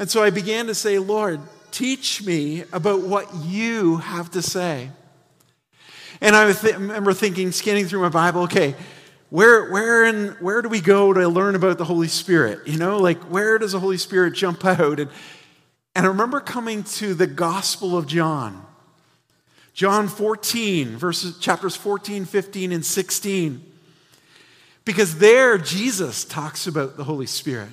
And 0.00 0.10
so 0.10 0.24
I 0.24 0.30
began 0.30 0.66
to 0.66 0.74
say, 0.74 0.98
Lord, 0.98 1.38
teach 1.70 2.26
me 2.26 2.64
about 2.72 3.02
what 3.02 3.32
you 3.44 3.98
have 3.98 4.32
to 4.32 4.42
say. 4.42 4.90
And 6.20 6.34
I 6.34 6.52
th- 6.52 6.74
remember 6.74 7.12
thinking, 7.12 7.52
scanning 7.52 7.86
through 7.86 8.00
my 8.00 8.08
Bible, 8.08 8.42
okay, 8.42 8.74
where, 9.28 9.70
where, 9.70 10.04
in, 10.04 10.30
where 10.40 10.62
do 10.62 10.68
we 10.68 10.80
go 10.80 11.12
to 11.12 11.28
learn 11.28 11.54
about 11.54 11.78
the 11.78 11.84
Holy 11.84 12.08
Spirit? 12.08 12.66
You 12.66 12.76
know, 12.76 12.96
like 12.96 13.22
where 13.30 13.56
does 13.56 13.70
the 13.70 13.78
Holy 13.78 13.98
Spirit 13.98 14.34
jump 14.34 14.64
out? 14.64 14.98
And, 14.98 15.10
and 15.94 16.06
I 16.06 16.08
remember 16.08 16.40
coming 16.40 16.84
to 16.84 17.14
the 17.14 17.26
Gospel 17.26 17.96
of 17.96 18.06
John. 18.06 18.64
John 19.72 20.08
14, 20.08 20.96
verses, 20.96 21.38
chapters 21.38 21.76
14, 21.76 22.24
15, 22.24 22.72
and 22.72 22.84
16. 22.84 23.64
Because 24.84 25.18
there, 25.18 25.58
Jesus 25.58 26.24
talks 26.24 26.66
about 26.66 26.96
the 26.96 27.04
Holy 27.04 27.26
Spirit. 27.26 27.70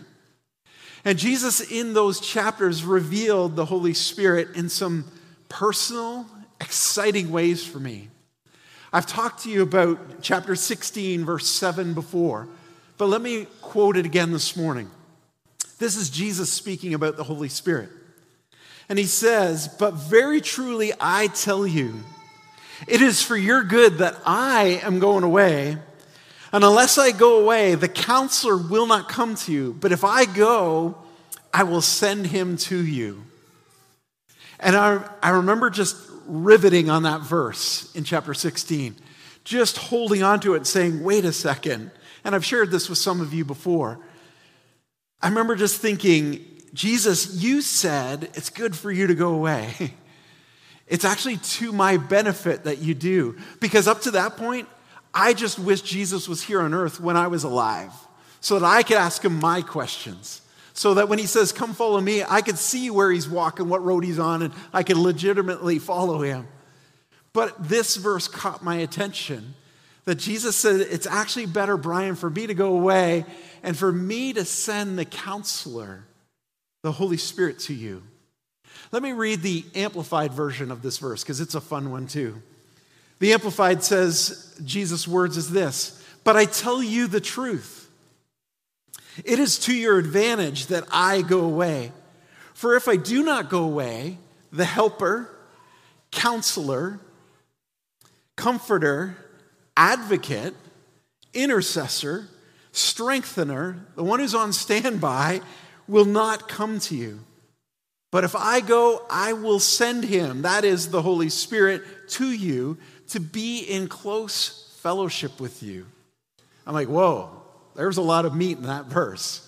And 1.06 1.18
Jesus, 1.18 1.62
in 1.72 1.94
those 1.94 2.20
chapters, 2.20 2.84
revealed 2.84 3.56
the 3.56 3.66
Holy 3.66 3.94
Spirit 3.94 4.56
in 4.56 4.70
some 4.70 5.06
personal, 5.50 6.26
exciting 6.60 7.32
ways 7.32 7.66
for 7.66 7.80
me. 7.80 8.10
I've 8.92 9.06
talked 9.06 9.44
to 9.44 9.50
you 9.50 9.62
about 9.62 10.22
chapter 10.22 10.56
16, 10.56 11.24
verse 11.26 11.48
7 11.48 11.94
before, 11.94 12.48
but 12.98 13.08
let 13.08 13.22
me 13.22 13.48
quote 13.62 13.98
it 13.98 14.06
again 14.06 14.32
this 14.32 14.56
morning. 14.56 14.90
This 15.78 15.96
is 15.96 16.10
Jesus 16.10 16.52
speaking 16.52 16.94
about 16.94 17.18
the 17.18 17.24
Holy 17.24 17.50
Spirit. 17.50 17.90
And 18.90 18.98
he 18.98 19.06
says, 19.06 19.68
But 19.68 19.94
very 19.96 20.42
truly 20.42 20.94
I 21.00 21.28
tell 21.28 21.68
you, 21.68 22.04
it 22.88 23.02
is 23.02 23.22
for 23.22 23.36
your 23.36 23.64
good 23.64 24.00
that 24.00 24.16
I 24.26 24.82
am 24.84 25.00
going 25.00 25.24
away. 25.24 25.78
And 26.54 26.64
unless 26.64 26.98
I 26.98 27.12
go 27.12 27.42
away, 27.42 27.76
the 27.76 27.90
counselor 27.90 28.58
will 28.58 28.88
not 28.88 29.10
come 29.10 29.36
to 29.36 29.52
you. 29.52 29.76
But 29.80 29.92
if 29.92 30.04
I 30.04 30.26
go, 30.26 30.98
I 31.54 31.64
will 31.64 31.82
send 31.82 32.28
him 32.28 32.58
to 32.58 32.78
you. 32.78 33.24
And 34.60 34.76
I, 34.76 35.04
I 35.22 35.32
remember 35.32 35.70
just 35.70 35.98
riveting 36.26 36.90
on 36.90 37.04
that 37.04 37.22
verse 37.22 37.94
in 37.96 38.04
chapter 38.04 38.34
16, 38.34 38.96
just 39.44 39.78
holding 39.78 40.24
on 40.24 40.40
to 40.42 40.56
it 40.56 40.68
saying, 40.68 41.04
wait 41.04 41.26
a 41.26 41.34
second. 41.34 41.92
And 42.24 42.36
I've 42.36 42.46
shared 42.46 42.72
this 42.72 42.90
with 42.90 42.98
some 42.98 43.22
of 43.22 43.34
you 43.34 43.46
before. 43.46 44.00
I 45.22 45.30
remember 45.30 45.56
just 45.56 45.82
thinking, 45.82 46.46
Jesus, 46.74 47.36
you 47.36 47.62
said 47.62 48.30
it's 48.34 48.50
good 48.50 48.76
for 48.76 48.92
you 48.92 49.08
to 49.08 49.16
go 49.16 49.34
away. 49.34 49.74
It's 50.90 51.04
actually 51.04 51.36
to 51.36 51.74
my 51.74 51.98
benefit 51.98 52.64
that 52.64 52.78
you 52.78 52.94
do. 52.94 53.38
Because 53.60 53.90
up 53.90 54.04
to 54.04 54.12
that 54.12 54.38
point, 54.38 54.70
I 55.14 55.34
just 55.34 55.60
wish 55.60 55.82
Jesus 55.82 56.30
was 56.30 56.42
here 56.42 56.62
on 56.62 56.74
earth 56.74 57.02
when 57.02 57.18
I 57.18 57.28
was 57.28 57.44
alive 57.44 57.92
so 58.40 58.58
that 58.58 58.66
I 58.66 58.84
could 58.84 58.96
ask 58.96 59.26
him 59.26 59.38
my 59.38 59.62
questions 59.62 60.42
so 60.78 60.94
that 60.94 61.10
when 61.10 61.18
he 61.18 61.26
says, 61.26 61.52
Come 61.52 61.74
follow 61.74 62.00
me, 62.00 62.24
I 62.24 62.42
could 62.42 62.60
see 62.60 62.92
where 62.92 63.12
he's 63.12 63.28
walking, 63.28 63.68
what 63.68 63.84
road 63.84 64.04
he's 64.04 64.20
on, 64.20 64.44
and 64.44 64.54
I 64.72 64.84
could 64.84 64.98
legitimately 64.98 65.80
follow 65.80 66.22
him. 66.22 66.48
But 67.34 67.68
this 67.68 67.96
verse 67.96 68.28
caught 68.28 68.64
my 68.64 68.76
attention 68.76 69.56
that 70.06 70.16
Jesus 70.16 70.56
said, 70.56 70.82
It's 70.82 71.08
actually 71.08 71.48
better, 71.48 71.78
Bryan, 71.78 72.16
for 72.16 72.30
me 72.30 72.46
to 72.46 72.54
go 72.54 72.78
away 72.78 73.26
and 73.64 73.76
for 73.76 73.92
me 73.92 74.34
to 74.34 74.46
send 74.46 75.00
the 75.00 75.06
counselor, 75.06 76.06
the 76.84 76.92
Holy 76.92 77.18
Spirit, 77.18 77.60
to 77.60 77.74
you. 77.74 78.04
Let 78.92 79.04
me 79.04 79.12
read 79.12 79.42
the 79.42 79.66
amplified 79.76 80.34
version 80.34 80.72
of 80.72 80.82
this 80.82 80.98
verse 80.98 81.24
because 81.24 81.42
it's 81.42 81.56
a 81.56 81.62
fun 81.62 81.92
one 81.92 82.08
too. 82.08 82.42
The 83.20 83.34
amplified 83.34 83.84
says, 83.84 84.56
Jesus' 84.64 85.08
words 85.08 85.38
is 85.38 85.50
this 85.50 86.04
But 86.24 86.36
I 86.36 86.46
tell 86.46 86.82
you 86.82 87.08
the 87.08 87.22
truth. 87.22 87.90
It 89.26 89.40
is 89.40 89.58
to 89.60 89.74
your 89.74 89.98
advantage 89.98 90.68
that 90.68 90.84
I 90.92 91.22
go 91.24 91.42
away. 91.42 91.92
For 92.54 92.76
if 92.76 92.88
I 92.88 92.96
do 92.96 93.24
not 93.24 93.50
go 93.50 93.64
away, 93.64 94.18
the 94.52 94.66
helper, 94.66 95.30
counselor, 96.12 97.00
comforter, 98.36 99.18
advocate, 99.76 100.56
intercessor, 101.34 102.28
strengthener, 102.72 103.86
the 103.96 104.04
one 104.04 104.20
who's 104.20 104.36
on 104.36 104.54
standby, 104.54 105.42
will 105.88 106.06
not 106.06 106.48
come 106.48 106.80
to 106.82 106.96
you. 106.96 107.20
But 108.12 108.24
if 108.24 108.36
I 108.36 108.62
go, 108.62 109.06
I 109.10 109.34
will 109.34 109.60
send 109.60 110.06
him, 110.06 110.44
that 110.44 110.64
is 110.64 110.90
the 110.90 111.02
Holy 111.02 111.30
Spirit, 111.30 111.84
to 112.12 112.32
you 112.32 112.78
to 113.10 113.20
be 113.20 113.60
in 113.60 113.88
close 113.88 114.74
fellowship 114.82 115.40
with 115.40 115.62
you. 115.62 115.86
I'm 116.66 116.74
like, 116.74 116.88
whoa, 116.88 117.30
there's 117.76 117.98
a 117.98 118.02
lot 118.02 118.26
of 118.26 118.36
meat 118.36 118.58
in 118.58 118.64
that 118.64 118.86
verse. 118.86 119.44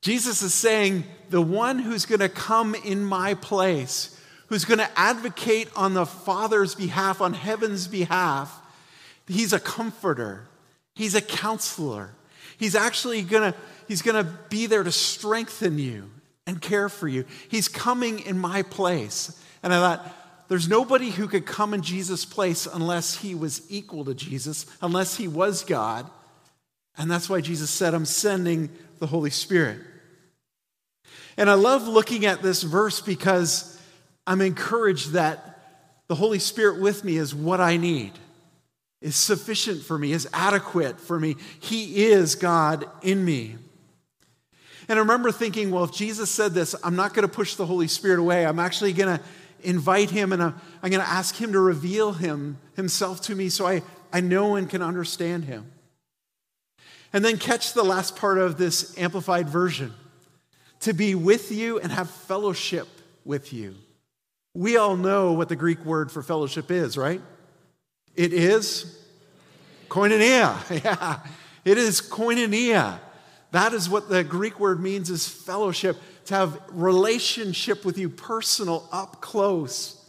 Jesus 0.00 0.42
is 0.42 0.54
saying, 0.54 1.04
the 1.30 1.42
one 1.42 1.78
who's 1.78 2.06
going 2.06 2.20
to 2.20 2.28
come 2.28 2.74
in 2.74 3.04
my 3.04 3.34
place, 3.34 4.20
who's 4.46 4.64
going 4.64 4.78
to 4.78 4.98
advocate 4.98 5.68
on 5.76 5.94
the 5.94 6.06
Father's 6.06 6.74
behalf, 6.74 7.20
on 7.20 7.34
heaven's 7.34 7.88
behalf, 7.88 8.60
he's 9.26 9.52
a 9.52 9.60
comforter, 9.60 10.44
he's 10.94 11.14
a 11.14 11.20
counselor. 11.20 12.10
He's 12.58 12.74
actually 12.74 13.22
going 13.22 13.52
to 13.52 13.58
he's 13.86 14.02
going 14.02 14.22
to 14.22 14.30
be 14.50 14.66
there 14.66 14.82
to 14.82 14.92
strengthen 14.92 15.78
you 15.78 16.10
and 16.46 16.60
care 16.60 16.88
for 16.88 17.08
you. 17.08 17.24
He's 17.48 17.68
coming 17.68 18.20
in 18.20 18.38
my 18.38 18.62
place. 18.62 19.42
And 19.62 19.72
I 19.72 19.78
thought, 19.78 20.14
there's 20.48 20.68
nobody 20.68 21.10
who 21.10 21.28
could 21.28 21.44
come 21.44 21.74
in 21.74 21.82
Jesus' 21.82 22.24
place 22.24 22.66
unless 22.66 23.16
he 23.16 23.34
was 23.34 23.62
equal 23.70 24.04
to 24.06 24.14
Jesus, 24.14 24.66
unless 24.80 25.16
he 25.16 25.28
was 25.28 25.62
God. 25.62 26.08
And 26.96 27.10
that's 27.10 27.28
why 27.28 27.40
Jesus 27.40 27.70
said, 27.70 27.94
I'm 27.94 28.06
sending 28.06 28.70
the 28.98 29.06
Holy 29.06 29.30
Spirit. 29.30 29.78
And 31.36 31.48
I 31.50 31.54
love 31.54 31.86
looking 31.86 32.26
at 32.26 32.42
this 32.42 32.62
verse 32.62 33.00
because 33.00 33.80
I'm 34.26 34.40
encouraged 34.40 35.12
that 35.12 35.60
the 36.08 36.14
Holy 36.14 36.38
Spirit 36.38 36.80
with 36.80 37.04
me 37.04 37.18
is 37.18 37.34
what 37.34 37.60
I 37.60 37.76
need, 37.76 38.12
is 39.00 39.16
sufficient 39.16 39.82
for 39.82 39.96
me, 39.98 40.12
is 40.12 40.28
adequate 40.32 41.00
for 41.00 41.18
me. 41.18 41.36
He 41.60 42.06
is 42.06 42.34
God 42.34 42.84
in 43.02 43.24
me. 43.24 43.56
And 44.88 44.98
I 44.98 45.02
remember 45.02 45.30
thinking, 45.30 45.70
well, 45.70 45.84
if 45.84 45.92
Jesus 45.92 46.30
said 46.30 46.54
this, 46.54 46.74
I'm 46.82 46.96
not 46.96 47.14
going 47.14 47.28
to 47.28 47.32
push 47.32 47.54
the 47.54 47.66
Holy 47.66 47.88
Spirit 47.88 48.18
away. 48.18 48.46
I'm 48.46 48.58
actually 48.58 48.92
going 48.92 49.18
to 49.18 49.24
invite 49.62 50.10
him 50.10 50.32
and 50.32 50.42
I'm, 50.42 50.54
going 50.82 50.92
to 50.92 51.08
ask 51.08 51.36
him 51.36 51.52
to 51.52 51.60
reveal 51.60 52.12
him 52.12 52.58
himself 52.74 53.20
to 53.22 53.34
me 53.34 53.50
so 53.50 53.66
I, 53.66 53.82
I 54.12 54.20
know 54.20 54.56
and 54.56 54.68
can 54.68 54.82
understand 54.82 55.44
him. 55.44 55.70
And 57.12 57.24
then 57.24 57.38
catch 57.38 57.72
the 57.72 57.84
last 57.84 58.16
part 58.16 58.38
of 58.38 58.58
this 58.58 58.96
amplified 58.98 59.48
version 59.48 59.92
to 60.80 60.92
be 60.92 61.14
with 61.14 61.50
you 61.50 61.78
and 61.78 61.90
have 61.92 62.10
fellowship 62.10 62.88
with 63.24 63.52
you. 63.52 63.74
We 64.54 64.76
all 64.76 64.96
know 64.96 65.32
what 65.32 65.48
the 65.48 65.56
Greek 65.56 65.84
word 65.84 66.10
for 66.10 66.22
fellowship 66.22 66.70
is, 66.70 66.96
right? 66.96 67.20
It 68.18 68.32
is 68.32 68.98
koinonia. 69.88 70.58
Yeah, 70.84 71.20
it 71.64 71.78
is 71.78 72.00
koinonia. 72.00 72.98
That 73.52 73.72
is 73.72 73.88
what 73.88 74.08
the 74.08 74.24
Greek 74.24 74.58
word 74.58 74.82
means 74.82 75.08
is 75.08 75.28
fellowship, 75.28 75.96
to 76.26 76.34
have 76.34 76.60
relationship 76.72 77.84
with 77.84 77.96
you, 77.96 78.08
personal, 78.08 78.88
up 78.90 79.20
close. 79.20 80.04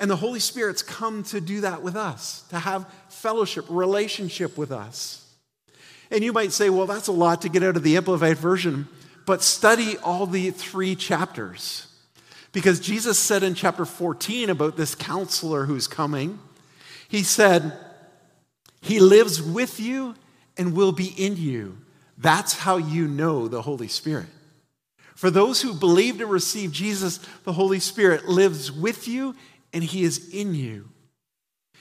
And 0.00 0.10
the 0.10 0.16
Holy 0.16 0.40
Spirit's 0.40 0.82
come 0.82 1.22
to 1.24 1.40
do 1.40 1.60
that 1.60 1.82
with 1.82 1.96
us, 1.96 2.44
to 2.48 2.58
have 2.58 2.90
fellowship, 3.10 3.66
relationship 3.68 4.56
with 4.56 4.72
us. 4.72 5.30
And 6.10 6.24
you 6.24 6.32
might 6.32 6.52
say, 6.52 6.70
well, 6.70 6.86
that's 6.86 7.08
a 7.08 7.12
lot 7.12 7.42
to 7.42 7.50
get 7.50 7.62
out 7.62 7.76
of 7.76 7.82
the 7.82 7.98
Amplified 7.98 8.38
Version, 8.38 8.88
but 9.26 9.42
study 9.42 9.98
all 9.98 10.26
the 10.26 10.50
three 10.50 10.96
chapters. 10.96 11.88
Because 12.52 12.80
Jesus 12.80 13.18
said 13.18 13.42
in 13.42 13.54
chapter 13.54 13.84
14 13.84 14.48
about 14.48 14.78
this 14.78 14.94
counselor 14.94 15.66
who's 15.66 15.86
coming, 15.86 16.38
he 17.12 17.24
said, 17.24 17.74
He 18.80 18.98
lives 18.98 19.42
with 19.42 19.78
you 19.78 20.14
and 20.56 20.74
will 20.74 20.92
be 20.92 21.08
in 21.08 21.36
you. 21.36 21.76
That's 22.16 22.54
how 22.54 22.78
you 22.78 23.06
know 23.06 23.48
the 23.48 23.60
Holy 23.60 23.88
Spirit. 23.88 24.28
For 25.14 25.30
those 25.30 25.60
who 25.60 25.74
believe 25.74 26.22
and 26.22 26.30
receive 26.30 26.72
Jesus, 26.72 27.18
the 27.44 27.52
Holy 27.52 27.80
Spirit 27.80 28.30
lives 28.30 28.72
with 28.72 29.06
you 29.06 29.36
and 29.74 29.84
He 29.84 30.04
is 30.04 30.30
in 30.32 30.54
you. 30.54 30.88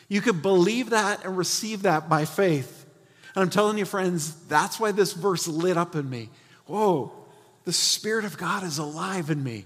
You 0.10 0.20
can 0.20 0.42
believe 0.42 0.90
that 0.90 1.24
and 1.24 1.38
receive 1.38 1.84
that 1.84 2.10
by 2.10 2.26
faith. 2.26 2.86
And 3.34 3.42
I'm 3.42 3.50
telling 3.50 3.78
you, 3.78 3.86
friends, 3.86 4.36
that's 4.50 4.82
why 4.82 4.92
this 4.92 5.14
verse 5.14 5.48
lit 5.48 5.78
up 5.78 5.96
in 5.96 6.10
me. 6.10 6.30
whoa, 6.66 7.10
the 7.64 7.72
Spirit 7.72 8.26
of 8.26 8.38
God 8.38 8.66
is 8.66 8.80
alive 8.80 9.30
in 9.30 9.42
me. 9.42 9.64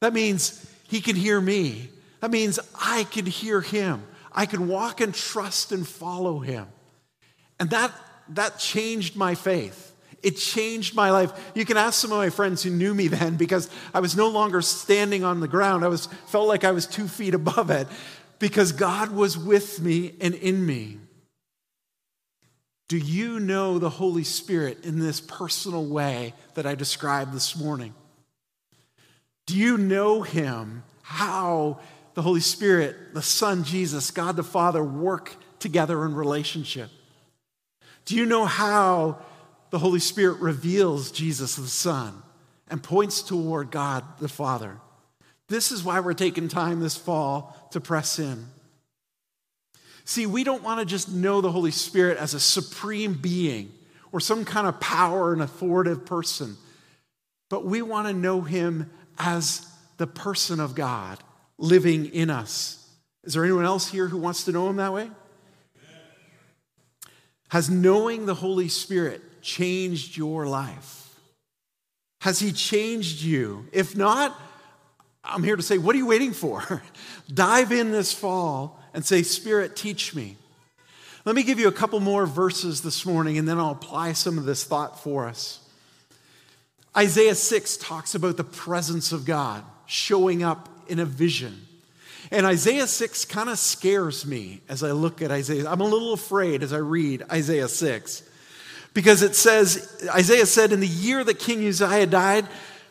That 0.00 0.14
means 0.14 0.66
He 0.88 1.02
can 1.02 1.14
hear 1.14 1.38
me. 1.38 1.90
That 2.20 2.30
means 2.30 2.58
I 2.80 3.04
can 3.04 3.26
hear 3.26 3.60
Him. 3.60 4.04
I 4.34 4.46
could 4.46 4.60
walk 4.60 5.00
and 5.00 5.14
trust 5.14 5.72
and 5.72 5.86
follow 5.86 6.38
Him. 6.38 6.66
And 7.60 7.70
that, 7.70 7.92
that 8.30 8.58
changed 8.58 9.16
my 9.16 9.34
faith. 9.34 9.94
It 10.22 10.36
changed 10.36 10.94
my 10.94 11.10
life. 11.10 11.32
You 11.54 11.64
can 11.64 11.76
ask 11.76 12.00
some 12.00 12.12
of 12.12 12.18
my 12.18 12.30
friends 12.30 12.62
who 12.62 12.70
knew 12.70 12.94
me 12.94 13.08
then 13.08 13.36
because 13.36 13.68
I 13.92 14.00
was 14.00 14.16
no 14.16 14.28
longer 14.28 14.62
standing 14.62 15.24
on 15.24 15.40
the 15.40 15.48
ground. 15.48 15.84
I 15.84 15.88
was, 15.88 16.06
felt 16.26 16.48
like 16.48 16.64
I 16.64 16.70
was 16.70 16.86
two 16.86 17.08
feet 17.08 17.34
above 17.34 17.70
it 17.70 17.86
because 18.38 18.72
God 18.72 19.12
was 19.12 19.36
with 19.36 19.80
me 19.80 20.14
and 20.20 20.34
in 20.34 20.64
me. 20.64 20.98
Do 22.88 22.98
you 22.98 23.40
know 23.40 23.78
the 23.78 23.88
Holy 23.88 24.24
Spirit 24.24 24.84
in 24.84 24.98
this 24.98 25.20
personal 25.20 25.86
way 25.86 26.34
that 26.54 26.66
I 26.66 26.74
described 26.74 27.32
this 27.32 27.56
morning? 27.56 27.94
Do 29.46 29.56
you 29.56 29.78
know 29.78 30.22
Him? 30.22 30.82
How 31.02 31.80
the 32.14 32.22
Holy 32.22 32.40
Spirit, 32.40 33.14
the 33.14 33.22
Son 33.22 33.64
Jesus, 33.64 34.10
God 34.10 34.36
the 34.36 34.42
Father 34.42 34.82
work 34.82 35.34
together 35.58 36.04
in 36.04 36.14
relationship? 36.14 36.90
Do 38.04 38.16
you 38.16 38.26
know 38.26 38.44
how 38.44 39.18
the 39.72 39.78
Holy 39.78 40.00
Spirit 40.00 40.38
reveals 40.40 41.10
Jesus 41.10 41.56
the 41.56 41.66
Son 41.66 42.22
and 42.68 42.82
points 42.82 43.22
toward 43.22 43.70
God 43.70 44.04
the 44.20 44.28
Father. 44.28 44.78
This 45.48 45.72
is 45.72 45.82
why 45.82 46.00
we're 46.00 46.12
taking 46.12 46.48
time 46.48 46.80
this 46.80 46.96
fall 46.96 47.68
to 47.72 47.80
press 47.80 48.18
in. 48.18 48.46
See, 50.04 50.26
we 50.26 50.44
don't 50.44 50.62
want 50.62 50.80
to 50.80 50.86
just 50.86 51.10
know 51.10 51.40
the 51.40 51.50
Holy 51.50 51.70
Spirit 51.70 52.18
as 52.18 52.34
a 52.34 52.40
supreme 52.40 53.14
being 53.14 53.72
or 54.12 54.20
some 54.20 54.44
kind 54.44 54.66
of 54.66 54.78
power 54.78 55.32
and 55.32 55.40
authoritative 55.40 56.04
person, 56.04 56.56
but 57.48 57.64
we 57.64 57.80
want 57.80 58.06
to 58.08 58.12
know 58.12 58.42
him 58.42 58.90
as 59.18 59.66
the 59.96 60.06
person 60.06 60.60
of 60.60 60.74
God 60.74 61.18
living 61.62 62.06
in 62.06 62.28
us. 62.28 62.84
Is 63.22 63.34
there 63.34 63.44
anyone 63.44 63.64
else 63.64 63.88
here 63.88 64.08
who 64.08 64.18
wants 64.18 64.44
to 64.44 64.52
know 64.52 64.68
him 64.68 64.76
that 64.76 64.92
way? 64.92 65.08
Has 67.50 67.70
knowing 67.70 68.26
the 68.26 68.34
Holy 68.34 68.68
Spirit 68.68 69.42
changed 69.42 70.16
your 70.16 70.46
life? 70.46 71.14
Has 72.22 72.40
He 72.40 72.52
changed 72.52 73.22
you? 73.22 73.66
If 73.72 73.96
not, 73.96 74.38
I'm 75.22 75.44
here 75.44 75.54
to 75.54 75.62
say, 75.62 75.78
what 75.78 75.94
are 75.94 75.98
you 75.98 76.06
waiting 76.06 76.32
for? 76.32 76.82
Dive 77.32 77.70
in 77.70 77.92
this 77.92 78.12
fall 78.12 78.82
and 78.92 79.04
say, 79.04 79.22
Spirit, 79.22 79.76
teach 79.76 80.14
me. 80.14 80.36
Let 81.24 81.36
me 81.36 81.44
give 81.44 81.60
you 81.60 81.68
a 81.68 81.72
couple 81.72 82.00
more 82.00 82.26
verses 82.26 82.80
this 82.80 83.06
morning 83.06 83.38
and 83.38 83.46
then 83.46 83.58
I'll 83.58 83.70
apply 83.70 84.14
some 84.14 84.36
of 84.36 84.44
this 84.44 84.64
thought 84.64 84.98
for 84.98 85.28
us. 85.28 85.60
Isaiah 86.96 87.36
6 87.36 87.76
talks 87.76 88.16
about 88.16 88.36
the 88.36 88.44
presence 88.44 89.12
of 89.12 89.24
God 89.24 89.64
showing 89.86 90.42
up 90.42 90.68
in 90.92 91.00
a 91.00 91.04
vision. 91.06 91.66
And 92.30 92.46
Isaiah 92.46 92.86
6 92.86 93.24
kind 93.24 93.48
of 93.48 93.58
scares 93.58 94.24
me 94.24 94.60
as 94.68 94.82
I 94.82 94.92
look 94.92 95.22
at 95.22 95.30
Isaiah. 95.30 95.68
I'm 95.68 95.80
a 95.80 95.84
little 95.84 96.12
afraid 96.12 96.62
as 96.62 96.72
I 96.72 96.78
read 96.78 97.24
Isaiah 97.32 97.68
6 97.68 98.22
because 98.94 99.22
it 99.22 99.34
says, 99.34 100.06
Isaiah 100.14 100.46
said, 100.46 100.70
In 100.70 100.80
the 100.80 100.86
year 100.86 101.24
that 101.24 101.38
King 101.38 101.66
Uzziah 101.66 102.06
died, 102.06 102.46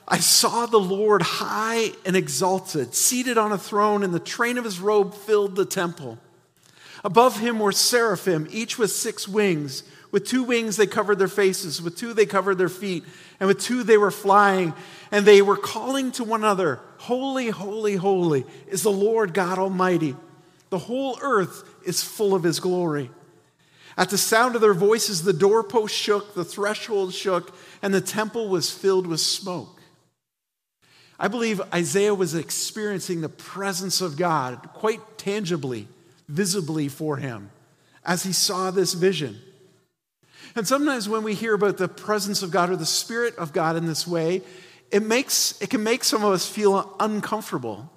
I 0.08 0.18
saw 0.18 0.66
the 0.66 0.80
Lord 0.80 1.22
high 1.22 1.92
and 2.06 2.16
exalted, 2.16 2.96
seated 2.96 3.38
on 3.38 3.52
a 3.52 3.58
throne, 3.58 4.04
and 4.04 4.14
the 4.14 4.20
train 4.20 4.58
of 4.58 4.66
his 4.66 4.80
robe 4.80 5.14
filled 5.14 5.56
the 5.56 5.66
temple. 5.66 6.18
Above 7.04 7.40
him 7.40 7.60
were 7.60 7.72
seraphim, 7.72 8.48
each 8.52 8.78
with 8.78 8.92
six 8.92 9.28
wings. 9.28 9.84
With 10.12 10.28
two 10.28 10.44
wings 10.44 10.76
they 10.76 10.88
covered 10.88 11.20
their 11.20 11.30
faces, 11.30 11.82
with 11.82 11.98
two 11.98 12.14
they 12.14 12.26
covered 12.26 12.58
their 12.58 12.68
feet, 12.68 13.06
and 13.40 13.48
with 13.48 13.62
two 13.62 13.84
they 13.84 13.98
were 13.98 14.12
flying. 14.12 14.74
And 15.12 15.26
they 15.26 15.42
were 15.42 15.58
calling 15.58 16.12
to 16.14 16.24
one 16.24 16.42
another, 16.42 16.80
Holy, 17.02 17.50
holy, 17.50 17.96
holy 17.96 18.46
is 18.68 18.84
the 18.84 18.92
Lord 18.92 19.34
God 19.34 19.58
Almighty. 19.58 20.16
The 20.70 20.78
whole 20.78 21.18
earth 21.24 21.68
is 21.84 22.04
full 22.04 22.36
of 22.36 22.44
his 22.44 22.60
glory. 22.60 23.10
At 23.98 24.12
the 24.12 24.20
sound 24.20 24.54
of 24.54 24.62
their 24.62 24.76
voices, 24.76 25.24
the 25.24 25.34
doorpost 25.34 25.96
shook, 25.96 26.36
the 26.36 26.46
threshold 26.46 27.16
shook, 27.16 27.56
and 27.82 27.92
the 27.92 28.02
temple 28.02 28.50
was 28.50 28.70
filled 28.70 29.08
with 29.08 29.20
smoke. 29.20 29.82
I 31.20 31.28
believe 31.28 31.60
Isaiah 31.74 32.14
was 32.14 32.36
experiencing 32.36 33.22
the 33.22 33.30
presence 33.30 34.00
of 34.00 34.16
God 34.16 34.70
quite 34.76 35.18
tangibly, 35.18 35.88
visibly 36.28 36.88
for 36.88 37.18
him 37.18 37.50
as 38.06 38.22
he 38.22 38.32
saw 38.32 38.70
this 38.70 38.94
vision. 38.94 39.40
And 40.56 40.68
sometimes 40.68 41.10
when 41.10 41.24
we 41.24 41.34
hear 41.34 41.56
about 41.56 41.78
the 41.78 41.88
presence 41.88 42.44
of 42.44 42.52
God 42.52 42.70
or 42.70 42.76
the 42.76 42.86
Spirit 42.86 43.36
of 43.38 43.54
God 43.54 43.76
in 43.76 43.88
this 43.88 44.06
way, 44.06 44.44
it, 44.92 45.04
makes, 45.04 45.60
it 45.62 45.70
can 45.70 45.84
make 45.84 46.04
some 46.04 46.24
of 46.24 46.32
us 46.32 46.48
feel 46.48 46.96
uncomfortable. 47.00 47.90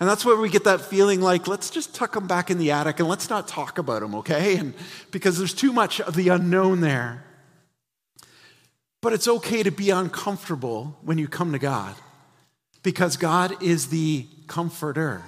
And 0.00 0.08
that's 0.08 0.24
where 0.24 0.36
we 0.36 0.48
get 0.48 0.64
that 0.64 0.80
feeling 0.80 1.20
like, 1.20 1.46
let's 1.46 1.70
just 1.70 1.94
tuck 1.94 2.14
them 2.14 2.26
back 2.26 2.50
in 2.50 2.58
the 2.58 2.72
attic 2.72 2.98
and 3.00 3.08
let's 3.08 3.30
not 3.30 3.46
talk 3.46 3.78
about 3.78 4.00
them, 4.00 4.14
okay? 4.16 4.56
And 4.56 4.74
because 5.10 5.38
there's 5.38 5.54
too 5.54 5.72
much 5.72 6.00
of 6.00 6.14
the 6.14 6.28
unknown 6.28 6.80
there. 6.80 7.24
But 9.00 9.12
it's 9.12 9.28
okay 9.28 9.62
to 9.62 9.70
be 9.70 9.90
uncomfortable 9.90 10.98
when 11.02 11.18
you 11.18 11.28
come 11.28 11.52
to 11.52 11.58
God 11.58 11.94
because 12.82 13.16
God 13.16 13.62
is 13.62 13.88
the 13.88 14.26
comforter. 14.46 15.22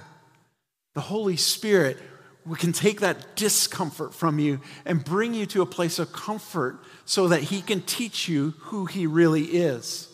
The 0.95 1.03
Holy 1.03 1.37
Spirit 1.37 1.99
we 2.47 2.57
can 2.57 2.73
take 2.73 3.01
that 3.01 3.35
discomfort 3.35 4.15
from 4.15 4.39
you 4.39 4.61
and 4.85 5.05
bring 5.05 5.35
you 5.35 5.47
to 5.47 5.63
a 5.63 5.67
place 5.67 5.99
of 5.99 6.13
comfort 6.13 6.79
so 7.05 7.29
that 7.29 7.43
He 7.43 7.61
can 7.61 7.81
teach 7.83 8.29
you 8.29 8.55
who 8.59 8.87
He 8.87 9.07
really 9.07 9.43
is. 9.43 10.09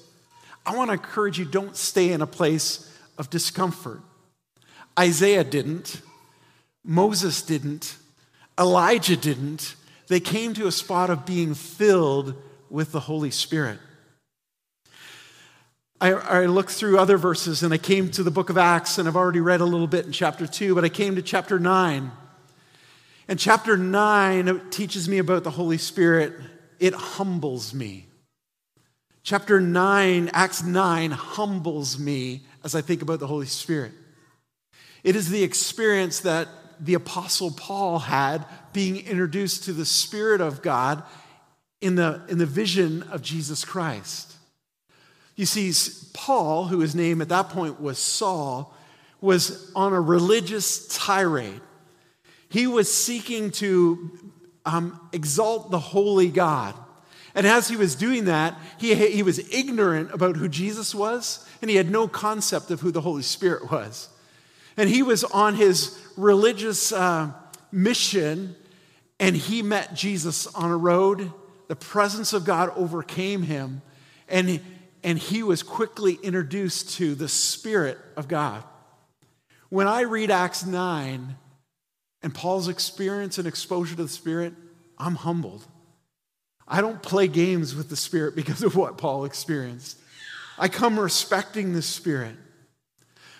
I 0.64 0.77
want 0.77 0.88
to 0.88 0.94
encourage 0.94 1.38
you 1.38 1.44
don't 1.44 1.77
stay 1.77 2.12
in 2.12 2.22
a 2.22 2.27
place 2.27 2.88
of 3.18 3.31
discomfort. 3.31 4.01
Isaiah 4.98 5.44
didn't, 5.44 6.01
Moses 6.85 7.42
didn't, 7.42 7.96
Elijah 8.59 9.16
didn't. 9.16 9.75
They 10.09 10.20
came 10.20 10.55
to 10.55 10.66
a 10.66 10.72
spot 10.72 11.11
of 11.11 11.25
being 11.25 11.55
filled 11.55 12.35
with 12.68 12.92
the 12.92 13.01
Holy 13.01 13.31
Spirit. 13.31 13.79
I, 16.01 16.12
I, 16.12 16.46
looked 16.46 16.72
through 16.72 16.98
other 16.98 17.16
verses 17.16 17.62
and 17.62 17.72
I 17.72 17.79
came 17.79 18.11
to 18.11 18.25
the 18.25 18.31
book 18.31 18.51
of 18.51 18.59
Acts, 18.59 18.98
and 18.98 19.07
I've 19.07 19.16
already 19.16 19.40
read 19.40 19.61
a 19.61 19.64
little 19.64 19.87
bit 19.87 20.05
in 20.05 20.11
chapter 20.11 20.48
2, 20.48 20.75
but 20.75 20.85
I 20.85 20.88
came 20.88 21.14
to 21.14 21.22
chapter 21.22 21.61
9. 21.61 22.11
And 23.29 23.38
chapter 23.38 23.77
9 23.77 24.70
teaches 24.70 25.09
me 25.09 25.18
about 25.18 25.44
the 25.44 25.51
Holy 25.51 25.79
Spirit. 25.79 26.35
It 26.81 26.92
humbles 26.92 27.72
me. 27.72 28.07
Chapter 29.25 29.61
9, 29.61 30.31
Acts 30.33 30.65
9, 30.65 31.13
humbles 31.13 31.97
me 31.97 32.43
as 32.65 32.75
I 32.75 32.81
think 32.81 33.03
about 33.03 33.21
the 33.21 33.29
Holy 33.29 33.47
Spirit. 33.47 33.93
It 35.05 35.15
is 35.15 35.31
the 35.31 35.45
experience 35.45 36.21
that 36.21 36.49
the 36.81 36.95
Apostle 36.95 37.53
Paul 37.53 38.01
had 38.01 38.45
being 38.73 38.97
introduced 38.97 39.65
to 39.65 39.73
the 39.73 39.85
Spirit 39.85 40.41
of 40.41 40.61
God 40.61 41.05
in 41.81 41.95
the, 41.95 42.23
in 42.29 42.39
the 42.39 42.47
vision 42.47 43.05
of 43.05 43.23
Jesus 43.23 43.65
Christ. 43.65 44.35
You 45.37 45.47
see, 45.47 45.73
Paul, 46.13 46.67
who 46.67 46.81
his 46.81 46.95
name 46.95 47.23
at 47.23 47.29
that 47.29 47.49
point 47.49 47.81
was 47.81 47.99
Saul, 47.99 48.75
was 49.21 49.71
on 49.75 49.93
a 49.93 50.01
religious 50.01 50.89
tirade. 50.89 51.61
He 52.49 52.67
was 52.67 52.93
seeking 52.93 53.53
to 53.53 54.11
um, 54.67 55.09
exalt 55.13 55.71
the 55.71 55.79
holy 55.79 56.29
God. 56.29 56.75
And 57.35 57.47
as 57.47 57.68
he 57.68 57.77
was 57.77 57.95
doing 57.95 58.27
that, 58.27 58.59
he, 58.79 58.95
he 58.95 59.23
was 59.23 59.38
ignorant 59.53 60.12
about 60.12 60.37
who 60.37 60.49
Jesus 60.49 60.95
was, 60.95 61.49
and 61.61 61.71
he 61.71 61.77
had 61.77 61.90
no 61.90 62.07
concept 62.07 62.71
of 62.71 62.81
who 62.81 62.90
the 62.90 63.01
Holy 63.01 63.23
Spirit 63.23 63.71
was. 63.71 64.09
And 64.77 64.88
he 64.88 65.03
was 65.03 65.25
on 65.25 65.55
his 65.55 65.99
religious 66.16 66.92
uh, 66.92 67.33
mission, 67.71 68.55
and 69.18 69.37
he 69.37 69.62
met 69.62 69.95
Jesus 69.95 70.47
on 70.55 70.71
a 70.71 70.77
road. 70.77 71.33
The 71.68 71.77
presence 71.77 72.33
of 72.33 72.45
God 72.45 72.71
overcame 72.77 73.42
him, 73.42 73.81
and, 74.29 74.61
and 75.03 75.18
he 75.18 75.42
was 75.42 75.62
quickly 75.62 76.18
introduced 76.23 76.97
to 76.97 77.14
the 77.14 77.29
Spirit 77.29 77.99
of 78.16 78.29
God. 78.29 78.62
When 79.71 79.88
I 79.88 80.03
read 80.03 80.31
Acts 80.31 80.66
9 80.66 81.35
and 82.23 82.35
Paul's 82.35 82.68
experience 82.68 83.38
and 83.38 83.49
exposure 83.49 83.97
to 83.97 84.03
the 84.03 84.09
Spirit, 84.09 84.53
I'm 84.99 85.14
humbled. 85.14 85.66
I 86.73 86.81
don't 86.81 87.03
play 87.03 87.29
games 87.29 87.75
with 87.75 87.91
the 87.91 87.97
Spirit 87.97 88.35
because 88.35 88.63
of 88.63 88.75
what 88.75 88.97
Paul 88.97 89.27
experienced. 89.27 89.99
I 90.59 90.69
come 90.69 90.99
respecting 90.99 91.75
the 91.75 91.83
Spirit. 91.83 92.35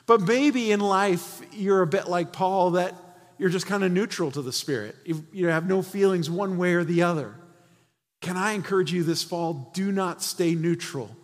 But 0.05 0.21
maybe 0.21 0.71
in 0.71 0.81
life, 0.81 1.40
you're 1.51 1.81
a 1.81 1.87
bit 1.87 2.09
like 2.09 2.35
Paul, 2.35 2.73
that 2.73 2.95
you're 3.38 3.49
just 3.49 3.66
kind 3.66 3.85
of 3.85 3.90
neutral 3.90 4.31
to 4.33 4.42
the 4.42 4.53
Spirit. 4.53 4.97
You, 5.33 5.47
have 5.47 5.66
no 5.66 5.81
feelings 5.81 6.29
one 6.29 6.59
way 6.59 6.75
or 6.75 6.85
the 6.85 7.05
other. 7.05 7.35
Can 8.21 8.37
I 8.37 8.53
encourage 8.53 8.92
you 8.92 9.03
this 9.03 9.23
fall? 9.23 9.71
Do 9.73 9.90
not 9.90 10.23
stay 10.23 10.55
neutral. 10.55 11.16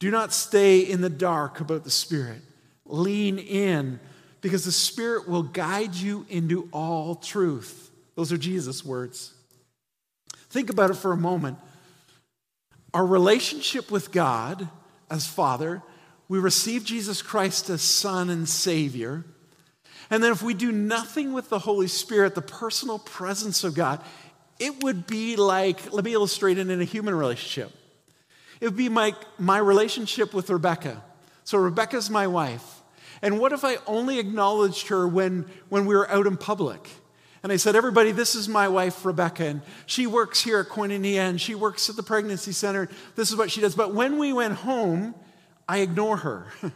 Do 0.00 0.10
not 0.10 0.32
stay 0.32 0.80
in 0.80 1.00
the 1.00 1.08
dark 1.08 1.60
about 1.60 1.84
the 1.84 1.92
Spirit. 1.92 2.42
Lean 2.86 3.38
in 3.38 4.00
because 4.40 4.64
the 4.64 4.72
Spirit 4.72 5.28
will 5.28 5.44
guide 5.44 5.94
you 5.94 6.26
into 6.28 6.68
all 6.72 7.14
truth. 7.14 7.92
Those 8.16 8.32
are 8.32 8.36
Jesus' 8.36 8.84
words. 8.84 9.32
Think 10.56 10.70
about 10.70 10.88
it 10.88 10.94
for 10.94 11.12
a 11.12 11.18
moment. 11.18 11.58
our 12.94 13.04
relationship 13.04 13.90
with 13.90 14.10
God 14.10 14.70
as 15.10 15.26
Father, 15.26 15.82
we 16.28 16.38
receive 16.38 16.82
Jesus 16.82 17.20
Christ 17.20 17.68
as 17.68 17.82
Son 17.82 18.30
and 18.30 18.48
Savior. 18.48 19.22
And 20.08 20.24
then 20.24 20.32
if 20.32 20.40
we 20.40 20.54
do 20.54 20.72
nothing 20.72 21.34
with 21.34 21.50
the 21.50 21.58
Holy 21.58 21.88
Spirit, 21.88 22.34
the 22.34 22.40
personal 22.40 22.98
presence 22.98 23.64
of 23.64 23.74
God, 23.74 24.02
it 24.58 24.82
would 24.82 25.06
be 25.06 25.36
like, 25.36 25.92
let 25.92 26.06
me 26.06 26.14
illustrate 26.14 26.56
it 26.56 26.70
in 26.70 26.80
a 26.80 26.84
human 26.84 27.14
relationship. 27.14 27.70
It 28.58 28.64
would 28.64 28.78
be 28.78 28.88
my, 28.88 29.12
my 29.38 29.58
relationship 29.58 30.32
with 30.32 30.48
Rebecca. 30.48 31.04
So 31.44 31.58
Rebecca's 31.58 32.08
my 32.08 32.26
wife. 32.26 32.80
And 33.20 33.38
what 33.38 33.52
if 33.52 33.62
I 33.62 33.76
only 33.86 34.18
acknowledged 34.18 34.88
her 34.88 35.06
when, 35.06 35.44
when 35.68 35.84
we 35.84 35.94
were 35.94 36.10
out 36.10 36.26
in 36.26 36.38
public? 36.38 36.88
And 37.46 37.52
I 37.52 37.58
said, 37.58 37.76
Everybody, 37.76 38.10
this 38.10 38.34
is 38.34 38.48
my 38.48 38.66
wife, 38.66 39.04
Rebecca, 39.06 39.44
and 39.44 39.62
she 39.86 40.08
works 40.08 40.42
here 40.42 40.58
at 40.58 40.66
Koinonia, 40.66 41.18
and 41.18 41.40
she 41.40 41.54
works 41.54 41.88
at 41.88 41.94
the 41.94 42.02
pregnancy 42.02 42.50
center. 42.50 42.88
This 43.14 43.30
is 43.30 43.36
what 43.36 43.52
she 43.52 43.60
does. 43.60 43.76
But 43.76 43.94
when 43.94 44.18
we 44.18 44.32
went 44.32 44.54
home, 44.54 45.14
I 45.68 45.78
ignore 45.78 46.16
her. 46.16 46.48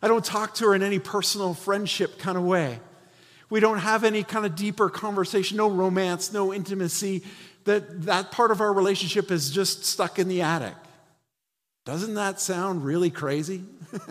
I 0.00 0.06
don't 0.06 0.24
talk 0.24 0.54
to 0.54 0.66
her 0.66 0.76
in 0.76 0.84
any 0.84 1.00
personal 1.00 1.54
friendship 1.54 2.20
kind 2.20 2.38
of 2.38 2.44
way. 2.44 2.78
We 3.50 3.58
don't 3.58 3.78
have 3.78 4.04
any 4.04 4.22
kind 4.22 4.46
of 4.46 4.54
deeper 4.54 4.90
conversation, 4.90 5.56
no 5.56 5.68
romance, 5.68 6.32
no 6.32 6.54
intimacy. 6.54 7.24
That, 7.64 8.02
that 8.02 8.30
part 8.30 8.52
of 8.52 8.60
our 8.60 8.72
relationship 8.72 9.32
is 9.32 9.50
just 9.50 9.84
stuck 9.84 10.20
in 10.20 10.28
the 10.28 10.42
attic. 10.42 10.76
Doesn't 11.84 12.14
that 12.14 12.38
sound 12.38 12.84
really 12.84 13.10
crazy? 13.10 13.64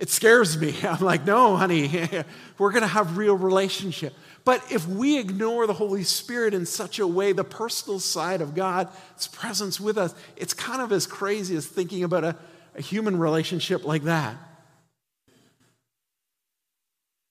it 0.00 0.08
scares 0.08 0.58
me. 0.58 0.74
I'm 0.82 1.00
like, 1.00 1.24
no, 1.24 1.56
honey, 1.56 2.08
we're 2.58 2.72
going 2.72 2.82
to 2.82 2.88
have 2.88 3.16
real 3.16 3.36
relationship. 3.36 4.14
But 4.44 4.72
if 4.72 4.88
we 4.88 5.18
ignore 5.18 5.66
the 5.66 5.74
Holy 5.74 6.02
Spirit 6.02 6.54
in 6.54 6.64
such 6.64 6.98
a 6.98 7.06
way, 7.06 7.32
the 7.32 7.44
personal 7.44 8.00
side 8.00 8.40
of 8.40 8.54
God's 8.54 9.28
presence 9.28 9.78
with 9.78 9.98
us, 9.98 10.14
it's 10.36 10.54
kind 10.54 10.80
of 10.80 10.90
as 10.90 11.06
crazy 11.06 11.54
as 11.54 11.66
thinking 11.66 12.02
about 12.02 12.24
a, 12.24 12.36
a 12.74 12.80
human 12.80 13.18
relationship 13.18 13.84
like 13.84 14.04
that. 14.04 14.34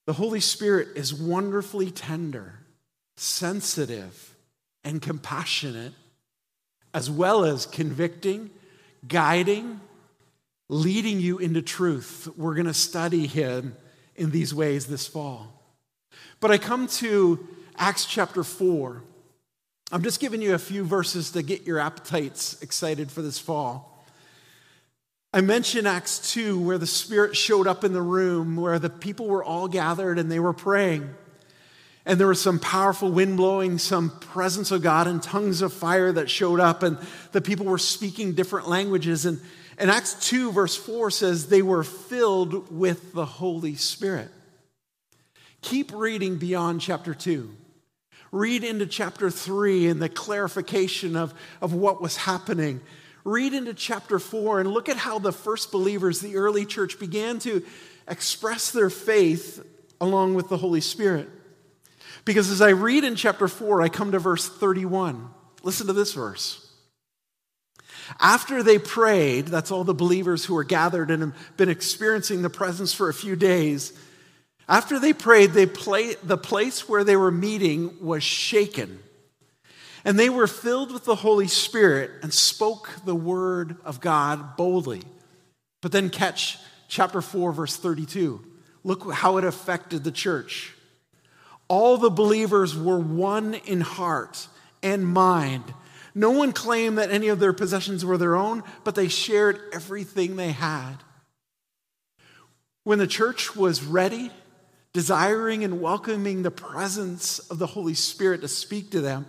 The 0.05 0.13
Holy 0.13 0.39
Spirit 0.39 0.89
is 0.95 1.13
wonderfully 1.13 1.89
tender, 1.89 2.59
sensitive, 3.17 4.35
and 4.83 5.01
compassionate, 5.01 5.93
as 6.93 7.09
well 7.09 7.43
as 7.43 7.65
convicting, 7.65 8.51
guiding, 9.07 9.81
leading 10.69 11.19
you 11.19 11.39
into 11.39 11.61
truth. 11.61 12.29
We're 12.37 12.53
going 12.53 12.67
to 12.67 12.73
study 12.73 13.27
him 13.27 13.75
in 14.15 14.31
these 14.31 14.53
ways 14.53 14.85
this 14.85 15.07
fall. 15.07 15.51
But 16.39 16.51
I 16.51 16.57
come 16.57 16.87
to 16.87 17.47
Acts 17.75 18.05
chapter 18.05 18.43
4. 18.43 19.01
I'm 19.91 20.03
just 20.03 20.19
giving 20.19 20.41
you 20.41 20.53
a 20.53 20.59
few 20.59 20.83
verses 20.83 21.31
to 21.31 21.41
get 21.41 21.65
your 21.65 21.79
appetites 21.79 22.61
excited 22.61 23.11
for 23.11 23.23
this 23.23 23.39
fall. 23.39 24.05
I 25.33 25.41
mentioned 25.41 25.87
Acts 25.87 26.33
2, 26.33 26.59
where 26.59 26.77
the 26.77 26.87
Spirit 26.87 27.35
showed 27.35 27.67
up 27.67 27.83
in 27.83 27.93
the 27.93 28.01
room, 28.01 28.55
where 28.55 28.79
the 28.79 28.89
people 28.89 29.27
were 29.27 29.43
all 29.43 29.67
gathered 29.67 30.19
and 30.19 30.31
they 30.31 30.39
were 30.39 30.53
praying. 30.53 31.09
And 32.05 32.19
there 32.19 32.27
was 32.27 32.41
some 32.41 32.59
powerful 32.59 33.11
wind 33.11 33.37
blowing, 33.37 33.77
some 33.77 34.09
presence 34.19 34.71
of 34.71 34.81
God, 34.81 35.07
and 35.07 35.21
tongues 35.21 35.61
of 35.61 35.73
fire 35.73 36.11
that 36.11 36.29
showed 36.29 36.59
up, 36.59 36.81
and 36.81 36.97
the 37.31 37.41
people 37.41 37.65
were 37.65 37.77
speaking 37.77 38.33
different 38.33 38.67
languages. 38.67 39.25
And, 39.25 39.39
and 39.79 39.89
Acts 39.89 40.27
2, 40.29 40.51
verse 40.51 40.75
4 40.75 41.09
says, 41.09 41.47
they 41.47 41.61
were 41.61 41.83
filled 41.83 42.71
with 42.71 43.13
the 43.13 43.25
Holy 43.25 43.75
Spirit. 43.75 44.29
Keep 45.61 45.91
reading 45.93 46.37
beyond 46.37 46.81
chapter 46.81 47.13
2. 47.13 47.49
Read 48.31 48.63
into 48.63 48.85
chapter 48.85 49.31
3 49.31 49.87
and 49.87 50.01
the 50.01 50.09
clarification 50.09 51.15
of, 51.15 51.33
of 51.61 51.73
what 51.73 52.01
was 52.01 52.15
happening 52.17 52.81
read 53.23 53.53
into 53.53 53.73
chapter 53.73 54.19
4 54.19 54.61
and 54.61 54.71
look 54.71 54.89
at 54.89 54.97
how 54.97 55.19
the 55.19 55.31
first 55.31 55.71
believers, 55.71 56.19
the 56.19 56.35
early 56.35 56.65
church, 56.65 56.99
began 56.99 57.39
to 57.39 57.63
express 58.07 58.71
their 58.71 58.89
faith 58.89 59.65
along 60.01 60.35
with 60.35 60.49
the 60.49 60.57
Holy 60.57 60.81
Spirit. 60.81 61.29
Because 62.25 62.49
as 62.49 62.61
I 62.61 62.69
read 62.69 63.03
in 63.03 63.15
chapter 63.15 63.47
4, 63.47 63.81
I 63.81 63.89
come 63.89 64.11
to 64.11 64.19
verse 64.19 64.47
31. 64.47 65.29
Listen 65.63 65.87
to 65.87 65.93
this 65.93 66.13
verse. 66.13 66.68
After 68.19 68.63
they 68.63 68.79
prayed, 68.79 69.47
that's 69.47 69.71
all 69.71 69.83
the 69.83 69.93
believers 69.93 70.45
who 70.45 70.55
were 70.55 70.63
gathered 70.63 71.11
and 71.11 71.21
have 71.21 71.57
been 71.57 71.69
experiencing 71.69 72.41
the 72.41 72.49
presence 72.49 72.93
for 72.93 73.09
a 73.09 73.13
few 73.13 73.35
days. 73.35 73.93
After 74.67 74.99
they 74.99 75.13
prayed, 75.13 75.51
they 75.51 75.65
play, 75.65 76.15
the 76.23 76.37
place 76.37 76.87
where 76.87 77.03
they 77.03 77.15
were 77.15 77.31
meeting 77.31 77.97
was 78.01 78.23
shaken. 78.23 78.99
And 80.05 80.17
they 80.17 80.29
were 80.29 80.47
filled 80.47 80.93
with 80.93 81.05
the 81.05 81.15
Holy 81.15 81.47
Spirit 81.47 82.11
and 82.23 82.33
spoke 82.33 82.89
the 83.05 83.15
word 83.15 83.77
of 83.83 83.99
God 83.99 84.55
boldly. 84.55 85.03
But 85.81 85.91
then 85.91 86.09
catch 86.09 86.57
chapter 86.87 87.21
4, 87.21 87.51
verse 87.51 87.75
32. 87.75 88.41
Look 88.83 89.11
how 89.11 89.37
it 89.37 89.43
affected 89.43 90.03
the 90.03 90.11
church. 90.11 90.73
All 91.67 91.97
the 91.97 92.09
believers 92.09 92.75
were 92.75 92.99
one 92.99 93.53
in 93.53 93.81
heart 93.81 94.47
and 94.81 95.05
mind. 95.05 95.63
No 96.15 96.31
one 96.31 96.53
claimed 96.53 96.97
that 96.97 97.11
any 97.11 97.27
of 97.27 97.39
their 97.39 97.53
possessions 97.53 98.03
were 98.03 98.17
their 98.17 98.35
own, 98.35 98.63
but 98.83 98.95
they 98.95 99.07
shared 99.07 99.59
everything 99.71 100.35
they 100.35 100.51
had. 100.51 100.95
When 102.83 102.99
the 102.99 103.07
church 103.07 103.55
was 103.55 103.83
ready, 103.83 104.31
desiring 104.93 105.63
and 105.63 105.81
welcoming 105.81 106.41
the 106.41 106.51
presence 106.51 107.39
of 107.39 107.59
the 107.59 107.67
Holy 107.67 107.93
Spirit 107.93 108.41
to 108.41 108.47
speak 108.47 108.91
to 108.91 109.01
them, 109.01 109.27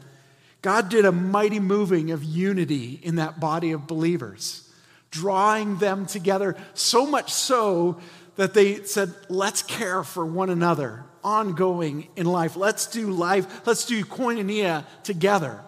God 0.62 0.88
did 0.88 1.04
a 1.04 1.12
mighty 1.12 1.60
moving 1.60 2.10
of 2.10 2.24
unity 2.24 3.00
in 3.02 3.16
that 3.16 3.40
body 3.40 3.72
of 3.72 3.86
believers, 3.86 4.70
drawing 5.10 5.76
them 5.76 6.06
together 6.06 6.56
so 6.74 7.06
much 7.06 7.32
so 7.32 8.00
that 8.36 8.54
they 8.54 8.82
said, 8.84 9.12
let's 9.28 9.62
care 9.62 10.02
for 10.02 10.24
one 10.24 10.50
another 10.50 11.04
ongoing 11.22 12.08
in 12.16 12.26
life. 12.26 12.56
Let's 12.56 12.86
do 12.86 13.10
life, 13.10 13.66
let's 13.66 13.84
do 13.84 14.04
koinonia 14.04 14.84
together. 15.02 15.60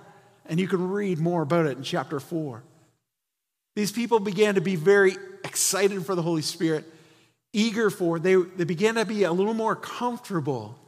And 0.53 0.61
you 0.61 0.69
can 0.69 0.91
read 0.91 1.19
more 1.19 1.41
about 1.41 1.65
it 1.65 1.79
in 1.79 1.83
chapter 1.83 2.21
4. 2.21 2.63
These 3.75 3.91
people 3.91 4.21
began 4.21 4.57
to 4.57 4.61
be 4.61 4.77
very 4.77 5.17
excited 5.45 6.05
for 6.05 6.15
the 6.15 6.21
Holy 6.21 6.43
Spirit, 6.43 6.85
eager 7.55 7.89
for 7.89 8.19
They, 8.19 8.35
they 8.35 8.65
began 8.65 8.97
to 8.97 9.07
be 9.07 9.23
a 9.23 9.33
little 9.33 9.55
more 9.55 9.75
comfortable. 9.75 10.79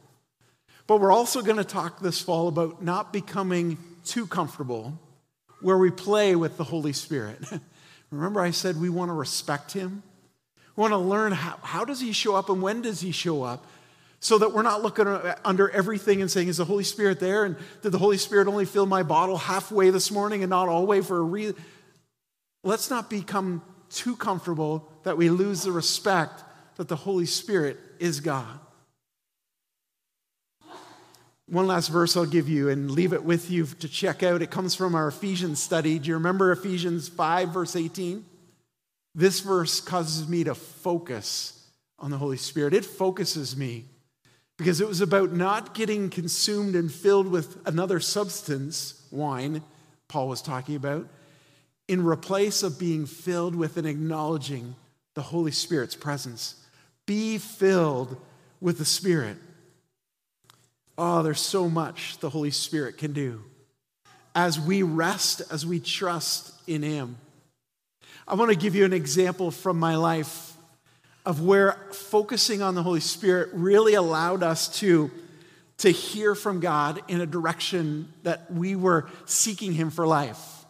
But 0.85 1.01
we're 1.01 1.11
also 1.11 1.41
going 1.41 1.57
to 1.57 1.63
talk 1.63 1.99
this 1.99 2.21
fall 2.21 2.47
about 2.47 2.83
not 2.83 3.11
becoming 3.11 3.79
too 4.05 4.27
comfortable 4.27 4.99
where 5.61 5.79
we 5.79 5.89
play 5.89 6.35
with 6.35 6.57
the 6.57 6.63
Holy 6.63 6.93
Spirit. 6.93 7.39
Remember, 8.11 8.41
I 8.41 8.51
said 8.51 8.79
we 8.79 8.91
want 8.91 9.09
to 9.09 9.13
respect 9.13 9.71
Him? 9.71 10.03
We 10.75 10.81
want 10.81 10.91
to 10.91 10.99
learn 10.99 11.31
how, 11.31 11.57
how 11.63 11.85
does 11.85 11.99
He 11.99 12.11
show 12.11 12.35
up 12.35 12.51
and 12.51 12.61
when 12.61 12.83
does 12.83 13.01
He 13.01 13.11
show 13.11 13.41
up? 13.41 13.65
So 14.25 14.39
that 14.39 14.53
we're 14.53 14.63
not 14.63 14.81
looking 14.81 15.05
under 15.45 15.69
everything 15.69 16.19
and 16.19 16.31
saying, 16.31 16.47
is 16.47 16.57
the 16.57 16.65
Holy 16.65 16.83
Spirit 16.83 17.19
there? 17.19 17.45
And 17.45 17.55
did 17.83 17.91
the 17.91 17.99
Holy 17.99 18.17
Spirit 18.17 18.47
only 18.47 18.65
fill 18.65 18.87
my 18.87 19.03
bottle 19.03 19.37
halfway 19.37 19.91
this 19.91 20.09
morning 20.09 20.41
and 20.41 20.49
not 20.49 20.67
all 20.67 20.87
way 20.87 21.01
for 21.01 21.19
a 21.19 21.21
reason? 21.21 21.55
Let's 22.63 22.89
not 22.89 23.07
become 23.07 23.61
too 23.91 24.15
comfortable 24.15 24.89
that 25.03 25.15
we 25.15 25.29
lose 25.29 25.61
the 25.61 25.71
respect 25.71 26.43
that 26.77 26.87
the 26.87 26.95
Holy 26.95 27.27
Spirit 27.27 27.77
is 27.99 28.19
God. 28.19 28.59
One 31.47 31.67
last 31.67 31.89
verse 31.89 32.17
I'll 32.17 32.25
give 32.25 32.49
you 32.49 32.69
and 32.69 32.89
leave 32.89 33.13
it 33.13 33.23
with 33.23 33.51
you 33.51 33.67
to 33.67 33.87
check 33.87 34.23
out. 34.23 34.41
It 34.41 34.49
comes 34.49 34.73
from 34.73 34.95
our 34.95 35.09
Ephesians 35.09 35.61
study. 35.61 35.99
Do 35.99 36.07
you 36.07 36.15
remember 36.15 36.51
Ephesians 36.51 37.07
5, 37.07 37.49
verse 37.49 37.75
18? 37.75 38.25
This 39.13 39.41
verse 39.41 39.81
causes 39.81 40.27
me 40.27 40.45
to 40.45 40.55
focus 40.55 41.69
on 41.99 42.09
the 42.09 42.17
Holy 42.17 42.37
Spirit. 42.37 42.73
It 42.73 42.85
focuses 42.85 43.55
me 43.55 43.85
because 44.57 44.79
it 44.79 44.87
was 44.87 45.01
about 45.01 45.33
not 45.33 45.73
getting 45.73 46.09
consumed 46.09 46.75
and 46.75 46.91
filled 46.91 47.27
with 47.27 47.57
another 47.67 47.99
substance, 47.99 49.05
wine, 49.11 49.61
Paul 50.07 50.27
was 50.27 50.41
talking 50.41 50.75
about, 50.75 51.07
in 51.87 52.05
replace 52.05 52.63
of 52.63 52.79
being 52.79 53.05
filled 53.05 53.55
with 53.55 53.77
and 53.77 53.87
acknowledging 53.87 54.75
the 55.13 55.21
Holy 55.21 55.51
Spirit's 55.51 55.95
presence. 55.95 56.55
Be 57.05 57.37
filled 57.37 58.17
with 58.61 58.77
the 58.77 58.85
Spirit. 58.85 59.37
Oh, 60.97 61.21
there's 61.21 61.41
so 61.41 61.69
much 61.69 62.17
the 62.19 62.29
Holy 62.29 62.51
Spirit 62.51 62.97
can 62.97 63.13
do 63.13 63.43
as 64.33 64.59
we 64.59 64.83
rest, 64.83 65.41
as 65.49 65.65
we 65.65 65.79
trust 65.79 66.53
in 66.67 66.83
Him. 66.83 67.17
I 68.27 68.35
want 68.35 68.51
to 68.51 68.57
give 68.57 68.75
you 68.75 68.85
an 68.85 68.93
example 68.93 69.49
from 69.49 69.79
my 69.79 69.95
life 69.95 70.44
of 71.25 71.41
where 71.41 71.73
focusing 71.91 72.61
on 72.61 72.75
the 72.75 72.83
Holy 72.83 72.99
Spirit 72.99 73.49
really 73.53 73.95
allowed 73.95 74.43
us 74.43 74.79
to, 74.79 75.09
to 75.79 75.89
hear 75.89 76.35
from 76.35 76.59
God 76.59 77.01
in 77.07 77.21
a 77.21 77.25
direction 77.25 78.13
that 78.23 78.51
we 78.51 78.75
were 78.75 79.07
seeking 79.25 79.73
Him 79.73 79.89
for 79.89 80.05
life. 80.05 80.65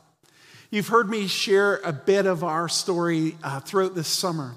You've 0.72 0.88
heard 0.88 1.10
me 1.10 1.28
share 1.28 1.80
a 1.84 1.94
bit 1.94 2.26
of 2.26 2.44
our 2.44 2.68
story 2.68 3.38
uh, 3.44 3.60
throughout 3.60 3.96
this 3.96 4.08
summer. 4.08 4.56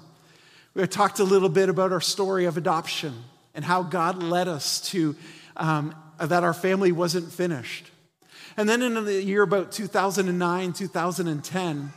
We 0.73 0.85
talked 0.87 1.19
a 1.19 1.23
little 1.23 1.49
bit 1.49 1.69
about 1.69 1.91
our 1.91 2.01
story 2.01 2.45
of 2.45 2.57
adoption 2.57 3.13
and 3.53 3.65
how 3.65 3.83
God 3.83 4.23
led 4.23 4.47
us 4.47 4.81
to 4.91 5.15
um, 5.57 5.93
that 6.19 6.43
our 6.43 6.53
family 6.53 6.91
wasn't 6.91 7.31
finished. 7.31 7.89
And 8.57 8.67
then 8.67 8.81
in 8.81 8.93
the 9.05 9.23
year 9.23 9.43
about 9.43 9.71
2009, 9.71 10.73
2010, 10.73 11.93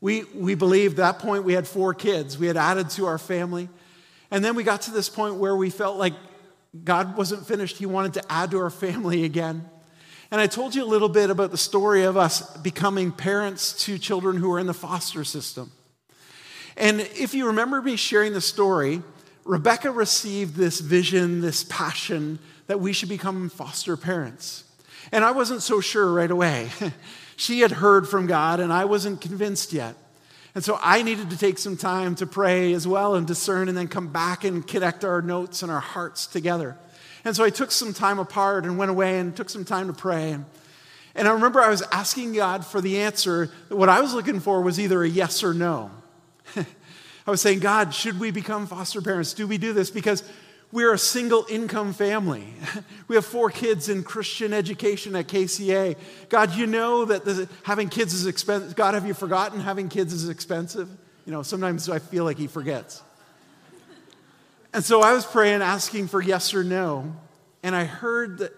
We, 0.00 0.24
we 0.34 0.54
believed 0.54 0.98
at 0.98 1.14
that 1.14 1.18
point 1.20 1.44
we 1.44 1.54
had 1.54 1.66
four 1.66 1.94
kids. 1.94 2.38
We 2.38 2.46
had 2.46 2.56
added 2.56 2.90
to 2.90 3.06
our 3.06 3.18
family. 3.18 3.68
And 4.30 4.44
then 4.44 4.54
we 4.54 4.62
got 4.62 4.82
to 4.82 4.90
this 4.90 5.08
point 5.08 5.36
where 5.36 5.56
we 5.56 5.70
felt 5.70 5.96
like 5.96 6.14
God 6.84 7.16
wasn't 7.16 7.46
finished. 7.46 7.78
He 7.78 7.86
wanted 7.86 8.14
to 8.14 8.32
add 8.32 8.50
to 8.50 8.58
our 8.58 8.70
family 8.70 9.24
again. 9.24 9.68
And 10.30 10.40
I 10.40 10.48
told 10.48 10.74
you 10.74 10.82
a 10.82 10.86
little 10.86 11.08
bit 11.08 11.30
about 11.30 11.50
the 11.50 11.58
story 11.58 12.02
of 12.02 12.16
us 12.16 12.56
becoming 12.58 13.12
parents 13.12 13.84
to 13.84 13.98
children 13.98 14.36
who 14.36 14.52
are 14.52 14.58
in 14.58 14.66
the 14.66 14.74
foster 14.74 15.24
system. 15.24 15.70
And 16.76 17.00
if 17.00 17.32
you 17.32 17.46
remember 17.46 17.80
me 17.80 17.96
sharing 17.96 18.32
the 18.32 18.40
story, 18.40 19.02
Rebecca 19.44 19.90
received 19.90 20.56
this 20.56 20.80
vision, 20.80 21.40
this 21.40 21.64
passion 21.64 22.38
that 22.66 22.80
we 22.80 22.92
should 22.92 23.08
become 23.08 23.48
foster 23.48 23.96
parents. 23.96 24.64
And 25.12 25.24
I 25.24 25.30
wasn't 25.30 25.62
so 25.62 25.80
sure 25.80 26.12
right 26.12 26.30
away. 26.30 26.68
she 27.36 27.60
had 27.60 27.70
heard 27.70 28.08
from 28.08 28.26
God, 28.26 28.60
and 28.60 28.72
I 28.72 28.86
wasn't 28.86 29.20
convinced 29.20 29.72
yet. 29.72 29.94
And 30.54 30.64
so 30.64 30.78
I 30.80 31.02
needed 31.02 31.28
to 31.30 31.38
take 31.38 31.58
some 31.58 31.76
time 31.76 32.14
to 32.16 32.26
pray 32.26 32.72
as 32.72 32.88
well 32.88 33.14
and 33.14 33.26
discern 33.26 33.68
and 33.68 33.76
then 33.76 33.88
come 33.88 34.08
back 34.08 34.42
and 34.42 34.66
connect 34.66 35.04
our 35.04 35.20
notes 35.20 35.62
and 35.62 35.70
our 35.70 35.80
hearts 35.80 36.26
together. 36.26 36.78
And 37.26 37.36
so 37.36 37.44
I 37.44 37.50
took 37.50 37.70
some 37.70 37.92
time 37.92 38.18
apart 38.18 38.64
and 38.64 38.78
went 38.78 38.90
away 38.90 39.18
and 39.18 39.36
took 39.36 39.50
some 39.50 39.66
time 39.66 39.88
to 39.88 39.92
pray. 39.92 40.32
And, 41.14 41.28
I 41.28 41.32
remember 41.32 41.60
I 41.60 41.68
was 41.68 41.82
asking 41.92 42.32
God 42.32 42.64
for 42.64 42.80
the 42.80 43.00
answer. 43.00 43.50
What 43.68 43.90
I 43.90 44.00
was 44.00 44.14
looking 44.14 44.40
for 44.40 44.62
was 44.62 44.80
either 44.80 45.02
a 45.02 45.08
yes 45.08 45.44
or 45.44 45.52
no. 45.52 45.90
I 46.56 47.30
was 47.30 47.42
saying, 47.42 47.58
God, 47.58 47.92
should 47.92 48.18
we 48.18 48.30
become 48.30 48.66
foster 48.66 49.02
parents? 49.02 49.34
Do 49.34 49.46
we 49.46 49.58
do 49.58 49.72
this? 49.72 49.90
Because 49.90 50.22
we're 50.72 50.92
a 50.92 50.98
single 50.98 51.46
income 51.48 51.92
family. 51.92 52.46
We 53.08 53.14
have 53.14 53.24
four 53.24 53.50
kids 53.50 53.88
in 53.88 54.02
Christian 54.02 54.52
education 54.52 55.14
at 55.14 55.28
KCA. 55.28 55.96
God, 56.28 56.56
you 56.56 56.66
know 56.66 57.04
that 57.04 57.48
having 57.62 57.88
kids 57.88 58.12
is 58.12 58.26
expensive. 58.26 58.74
God, 58.74 58.94
have 58.94 59.06
you 59.06 59.14
forgotten 59.14 59.60
having 59.60 59.88
kids 59.88 60.12
is 60.12 60.28
expensive? 60.28 60.88
You 61.24 61.30
know, 61.30 61.44
sometimes 61.44 61.88
I 61.88 62.00
feel 62.00 62.24
like 62.24 62.36
He 62.36 62.48
forgets. 62.48 63.00
And 64.74 64.84
so 64.84 65.02
I 65.02 65.12
was 65.12 65.24
praying, 65.24 65.62
asking 65.62 66.08
for 66.08 66.20
yes 66.20 66.52
or 66.52 66.64
no. 66.64 67.14
And 67.62 67.76
I 67.76 67.84
heard 67.84 68.38
that 68.38 68.52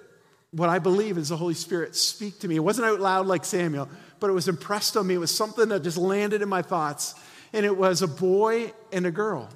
what 0.51 0.71
I 0.71 0.79
believe 0.79 1.19
is 1.19 1.29
the 1.29 1.37
Holy 1.37 1.53
Spirit 1.53 1.95
speak 1.95 2.41
to 2.41 2.49
me. 2.49 2.57
It 2.57 2.61
wasn't 2.61 2.87
out 2.87 3.01
loud 3.01 3.27
like 3.27 3.45
Samuel, 3.45 3.89
but 4.19 4.31
it 4.31 4.33
was 4.33 4.49
impressed 4.49 4.97
on 4.97 5.07
me. 5.07 5.15
It 5.15 5.19
was 5.19 5.35
something 5.35 5.69
that 5.69 5.83
just 5.83 5.99
landed 5.99 6.41
in 6.41 6.49
my 6.49 6.63
thoughts. 6.63 7.15
And 7.53 7.67
it 7.67 7.77
was 7.77 8.03
a 8.03 8.09
boy 8.09 8.73
and 8.93 9.07
a 9.07 9.11
girl. 9.11 9.49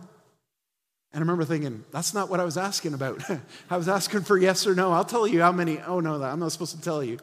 And 1.12 1.20
I 1.20 1.20
remember 1.20 1.44
thinking, 1.44 1.84
that's 1.92 2.14
not 2.14 2.30
what 2.30 2.40
I 2.40 2.44
was 2.44 2.56
asking 2.56 2.94
about. 2.94 3.22
I 3.70 3.76
was 3.76 3.88
asking 3.88 4.22
for 4.22 4.38
yes 4.38 4.66
or 4.66 4.74
no. 4.74 4.92
I'll 4.92 5.04
tell 5.04 5.26
you 5.26 5.42
how 5.42 5.52
many. 5.52 5.78
Oh, 5.80 6.00
no, 6.00 6.22
I'm 6.22 6.40
not 6.40 6.52
supposed 6.52 6.74
to 6.74 6.80
tell 6.80 7.04
you. 7.04 7.18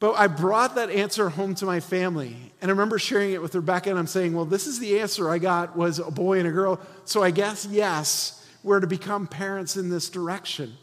But 0.00 0.14
I 0.18 0.26
brought 0.26 0.74
that 0.74 0.90
answer 0.90 1.28
home 1.28 1.54
to 1.56 1.66
my 1.66 1.80
family. 1.80 2.36
And 2.60 2.70
I 2.70 2.72
remember 2.72 2.98
sharing 2.98 3.32
it 3.32 3.40
with 3.40 3.54
Rebecca, 3.54 3.88
and 3.88 3.98
I'm 3.98 4.08
saying, 4.08 4.34
well, 4.34 4.44
this 4.44 4.66
is 4.66 4.78
the 4.78 4.98
answer 5.00 5.30
I 5.30 5.38
got 5.38 5.76
was 5.76 5.98
a 5.98 6.10
boy 6.10 6.40
and 6.40 6.48
a 6.48 6.50
girl. 6.50 6.80
So 7.04 7.22
I 7.22 7.30
guess, 7.30 7.66
yes, 7.70 8.46
we're 8.62 8.80
to 8.80 8.86
become 8.86 9.26
parents 9.26 9.76
in 9.76 9.88
this 9.88 10.10
direction. 10.10 10.74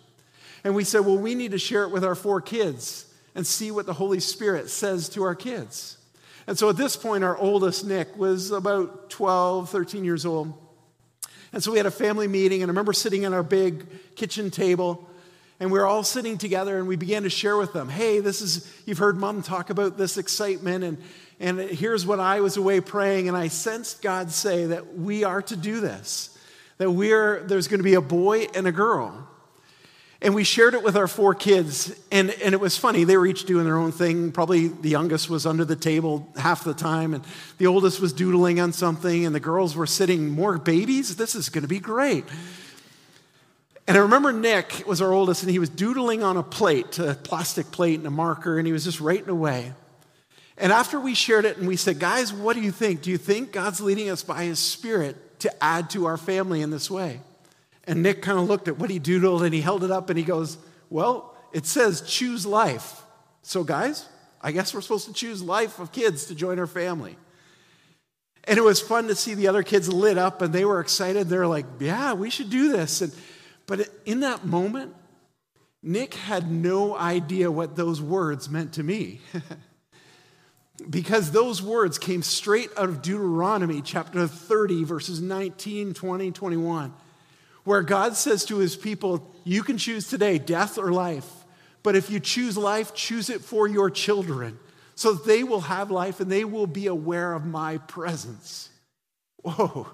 And 0.64 0.74
we 0.74 0.84
said, 0.84 1.02
well, 1.02 1.18
we 1.18 1.36
need 1.36 1.52
to 1.52 1.58
share 1.58 1.84
it 1.84 1.92
with 1.92 2.06
our 2.06 2.16
four 2.16 2.40
kids 2.40 3.06
and 3.36 3.46
see 3.46 3.72
what 3.72 3.86
the 3.86 3.94
Holy 3.94 4.20
Spirit 4.20 4.70
says 4.70 5.10
to 5.10 5.24
our 5.24 5.36
kids. 5.36 5.98
And 6.48 6.58
so 6.58 6.70
at 6.70 6.78
this 6.78 6.96
point, 6.96 7.24
our 7.24 7.38
oldest, 7.38 7.86
Nick, 7.86 8.18
was 8.18 8.52
about 8.52 9.10
12, 9.10 9.70
13 9.70 10.04
years 10.04 10.26
old. 10.26 10.54
And 11.54 11.62
so 11.62 11.72
we 11.72 11.78
had 11.78 11.86
a 11.86 11.92
family 11.92 12.28
meeting, 12.28 12.62
and 12.62 12.70
I 12.70 12.72
remember 12.72 12.94
sitting 12.94 13.26
at 13.26 13.34
our 13.34 13.44
big 13.44 13.86
kitchen 14.16 14.52
table, 14.52 15.10
and 15.60 15.72
we 15.72 15.80
were 15.80 15.86
all 15.86 16.04
sitting 16.04 16.38
together, 16.38 16.78
and 16.78 16.88
we 16.88 16.96
began 16.96 17.24
to 17.24 17.30
share 17.30 17.58
with 17.58 17.74
them, 17.74 17.90
hey, 17.90 18.20
this 18.20 18.42
is, 18.42 18.72
you've 18.86 18.98
heard 18.98 19.18
mom 19.18 19.42
talk 19.44 19.70
about 19.70 19.98
this 19.98 20.18
excitement, 20.18 20.84
and, 20.84 20.98
and 21.40 21.60
here's 21.60 22.06
what 22.06 22.20
I 22.20 22.40
was 22.40 22.58
away 22.58 22.80
praying, 22.80 23.28
and 23.28 23.36
I 23.36 23.50
sensed 23.50 24.02
God 24.02 24.32
say 24.32 24.68
that 24.68 24.98
we 24.98 25.24
are 25.24 25.42
to 25.42 25.56
do 25.56 25.82
this, 25.82 26.38
that 26.78 26.90
we're, 26.90 27.44
there's 27.44 27.68
going 27.68 27.80
to 27.80 27.84
be 27.84 27.96
a 27.96 28.02
boy 28.02 28.48
and 28.56 28.66
a 28.66 28.72
girl. 28.72 29.28
And 30.24 30.36
we 30.36 30.44
shared 30.44 30.76
it 30.76 30.84
with 30.84 30.96
our 30.96 31.08
four 31.08 31.34
kids, 31.34 32.00
and, 32.12 32.30
and 32.30 32.54
it 32.54 32.60
was 32.60 32.78
funny. 32.78 33.06
They 33.06 33.18
were 33.18 33.26
each 33.26 33.46
doing 33.46 33.66
their 33.66 33.78
own 33.78 33.92
thing. 33.92 34.32
Probably 34.32 34.68
the 34.68 34.90
youngest 34.90 35.32
was 35.32 35.48
under 35.48 35.66
the 35.66 35.76
table 35.76 36.30
half 36.38 36.64
the 36.64 36.76
time, 36.76 37.16
and 37.16 37.24
the 37.58 37.66
oldest 37.66 38.00
was 38.00 38.14
doodling 38.14 38.60
on 38.60 38.72
something, 38.72 39.26
and 39.26 39.34
the 39.34 39.40
girls 39.40 39.76
were 39.76 39.88
sitting, 39.88 40.30
more 40.30 40.60
babies? 40.60 41.16
This 41.16 41.34
is 41.34 41.50
going 41.50 41.64
to 41.64 41.68
be 41.68 41.80
great. 41.80 42.24
And 43.88 43.98
I 43.98 44.02
remember 44.02 44.32
Nick 44.32 44.84
was 44.86 45.02
our 45.02 45.12
oldest, 45.12 45.42
and 45.42 45.52
he 45.52 45.58
was 45.58 45.70
doodling 45.70 46.22
on 46.22 46.38
a 46.38 46.44
plate, 46.44 47.00
a 47.00 47.16
plastic 47.16 47.72
plate, 47.72 47.98
and 47.98 48.06
a 48.06 48.12
marker, 48.12 48.60
and 48.60 48.68
he 48.68 48.74
was 48.74 48.84
just 48.84 49.02
writing 49.02 49.30
away. 49.30 49.74
And 50.56 50.72
after 50.72 51.00
we 51.00 51.16
shared 51.16 51.46
it, 51.46 51.58
and 51.58 51.68
we 51.68 51.78
said, 51.78 51.98
Guys, 51.98 52.32
what 52.32 52.56
do 52.56 52.62
you 52.62 52.72
think? 52.72 53.02
Do 53.02 53.10
you 53.10 53.18
think 53.18 53.52
God's 53.52 53.82
leading 53.82 54.12
us 54.12 54.22
by 54.22 54.44
His 54.44 54.60
Spirit 54.60 55.40
to 55.40 55.64
add 55.64 55.90
to 55.90 56.06
our 56.06 56.18
family 56.18 56.62
in 56.62 56.70
this 56.70 56.92
way? 56.92 57.22
And 57.86 58.04
Nick 58.04 58.22
kind 58.22 58.38
of 58.38 58.48
looked 58.48 58.67
at 58.67 58.78
what 58.78 58.89
he 58.89 59.00
doodled 59.00 59.44
and 59.44 59.54
he 59.54 59.62
held 59.62 59.84
it 59.84 59.91
up 59.91 60.10
and 60.10 60.17
he 60.17 60.26
goes, 60.26 60.58
Well, 60.89 61.36
it 61.52 61.65
says 61.65 62.02
choose 62.02 62.46
life. 62.46 63.02
So, 63.41 63.63
guys, 63.63 64.08
I 64.41 64.52
guess 64.52 64.74
we're 64.74 64.82
supposed 64.82 65.08
to 65.08 65.13
choose 65.13 65.41
life 65.41 65.80
of 65.80 65.91
kids 65.91 66.26
to 66.28 66.36
join 66.36 66.60
our 66.60 66.67
family. 66.67 67.17
And 68.44 68.58
it 68.58 68.63
was 68.63 68.80
fun 68.82 69.08
to 69.08 69.15
see 69.15 69.34
the 69.34 69.48
other 69.48 69.63
kids 69.63 69.91
lit 69.91 70.17
up 70.17 70.41
and 70.41 70.54
they 70.54 70.65
were 70.65 70.80
excited. 70.80 71.28
They're 71.28 71.48
like, 71.48 71.65
Yeah, 71.80 72.13
we 72.13 72.30
should 72.30 72.50
do 72.50 72.72
this. 72.72 73.02
And, 73.02 73.13
but 73.65 73.88
in 74.06 74.20
that 74.22 74.46
moment, 74.46 74.96
Nick 75.84 76.13
had 76.13 76.52
no 76.52 76.96
idea 76.96 77.52
what 77.52 77.76
those 77.76 78.02
words 78.02 78.50
meant 78.50 78.74
to 78.74 78.84
me. 78.84 79.22
because 80.89 81.32
those 81.32 81.62
words 81.62 81.98
came 81.98 82.22
straight 82.22 82.70
out 82.78 82.89
of 82.89 83.02
Deuteronomy 83.02 83.82
chapter 83.82 84.28
30, 84.28 84.84
verses 84.84 85.22
19, 85.22 85.96
20, 85.96 86.32
21 86.32 86.94
where 87.63 87.82
God 87.82 88.15
says 88.15 88.45
to 88.45 88.58
his 88.58 88.76
people, 88.76 89.34
You 89.43 89.63
can 89.63 89.78
choose 89.78 90.08
today 90.08 90.38
death 90.38 90.78
or 90.78 90.91
life. 90.91 91.30
But 91.84 91.95
if 91.95 92.10
you 92.10 92.19
choose 92.19 92.58
life, 92.58 92.93
choose 92.93 93.30
it 93.30 93.41
for 93.41 93.67
your 93.67 93.89
children 93.89 94.60
so 94.95 95.13
that 95.13 95.26
they 95.26 95.43
will 95.43 95.62
have 95.62 95.89
life 95.89 96.19
and 96.19 96.32
they 96.32 96.45
will 96.45 96.67
be 96.67 96.88
aware 96.88 97.34
of 97.34 97.45
my 97.45 97.78
presence. 97.80 98.69
Whoa. 99.41 99.88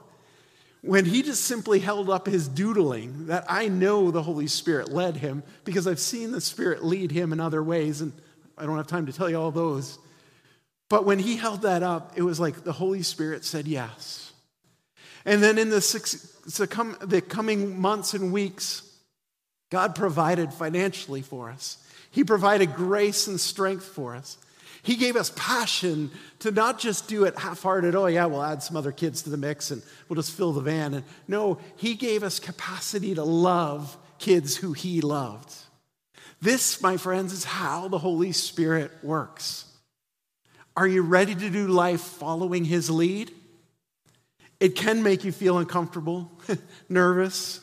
When 0.81 1.05
he 1.05 1.21
just 1.21 1.45
simply 1.45 1.79
held 1.79 2.09
up 2.09 2.27
his 2.27 2.47
doodling, 2.47 3.27
that 3.27 3.45
I 3.49 3.67
know 3.67 4.11
the 4.11 4.21
Holy 4.21 4.47
Spirit 4.47 4.91
led 4.91 5.17
him 5.17 5.43
because 5.63 5.87
I've 5.87 5.99
seen 5.99 6.31
the 6.31 6.41
Spirit 6.41 6.83
lead 6.83 7.11
him 7.11 7.33
in 7.33 7.39
other 7.39 7.63
ways, 7.63 8.01
and 8.01 8.13
I 8.57 8.65
don't 8.65 8.77
have 8.77 8.87
time 8.87 9.05
to 9.07 9.13
tell 9.13 9.29
you 9.29 9.39
all 9.39 9.51
those. 9.51 9.97
But 10.89 11.05
when 11.05 11.19
he 11.19 11.35
held 11.35 11.63
that 11.63 11.83
up, 11.83 12.13
it 12.15 12.21
was 12.21 12.39
like 12.39 12.63
the 12.63 12.71
Holy 12.71 13.01
Spirit 13.01 13.43
said 13.43 13.67
yes. 13.67 14.26
And 15.27 15.43
then 15.43 15.57
in 15.57 15.69
the, 15.69 15.81
six, 15.81 16.13
the 16.45 17.21
coming 17.21 17.81
months 17.81 18.13
and 18.13 18.31
weeks, 18.31 18.81
God 19.69 19.93
provided 19.93 20.53
financially 20.53 21.21
for 21.21 21.49
us. 21.49 21.77
He 22.09 22.23
provided 22.23 22.73
grace 22.75 23.27
and 23.27 23.37
strength 23.37 23.83
for 23.83 24.15
us. 24.15 24.37
He 24.83 24.95
gave 24.95 25.17
us 25.17 25.33
passion 25.35 26.11
to 26.39 26.51
not 26.51 26.79
just 26.79 27.09
do 27.09 27.25
it 27.25 27.37
half 27.37 27.61
hearted, 27.61 27.93
oh, 27.93 28.05
yeah, 28.05 28.25
we'll 28.25 28.41
add 28.41 28.63
some 28.63 28.77
other 28.77 28.93
kids 28.93 29.23
to 29.23 29.29
the 29.29 29.35
mix 29.35 29.69
and 29.69 29.81
we'll 30.07 30.15
just 30.15 30.31
fill 30.31 30.53
the 30.53 30.61
van. 30.61 30.93
And 30.93 31.03
no, 31.27 31.59
He 31.75 31.95
gave 31.95 32.23
us 32.23 32.39
capacity 32.39 33.13
to 33.15 33.23
love 33.25 33.97
kids 34.19 34.55
who 34.55 34.71
He 34.71 35.01
loved. 35.01 35.53
This, 36.41 36.81
my 36.81 36.95
friends, 36.95 37.33
is 37.33 37.43
how 37.43 37.89
the 37.89 37.97
Holy 37.97 38.31
Spirit 38.31 38.91
works. 39.03 39.65
Are 40.77 40.87
you 40.87 41.01
ready 41.01 41.35
to 41.35 41.49
do 41.49 41.67
life 41.67 41.99
following 41.99 42.63
His 42.63 42.89
lead? 42.89 43.33
It 44.59 44.75
can 44.75 45.03
make 45.03 45.23
you 45.23 45.31
feel 45.31 45.57
uncomfortable, 45.57 46.31
nervous. 46.89 47.59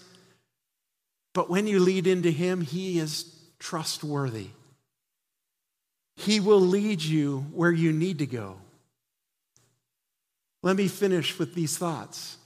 But 1.32 1.50
when 1.50 1.66
you 1.66 1.80
lead 1.80 2.06
into 2.06 2.30
Him, 2.30 2.60
He 2.60 2.98
is 2.98 3.34
trustworthy. 3.58 4.48
He 6.16 6.38
will 6.38 6.60
lead 6.60 7.02
you 7.02 7.46
where 7.52 7.72
you 7.72 7.92
need 7.92 8.18
to 8.20 8.26
go. 8.26 8.56
Let 10.62 10.76
me 10.76 10.88
finish 10.88 11.38
with 11.38 11.54
these 11.54 11.76
thoughts. 11.76 12.38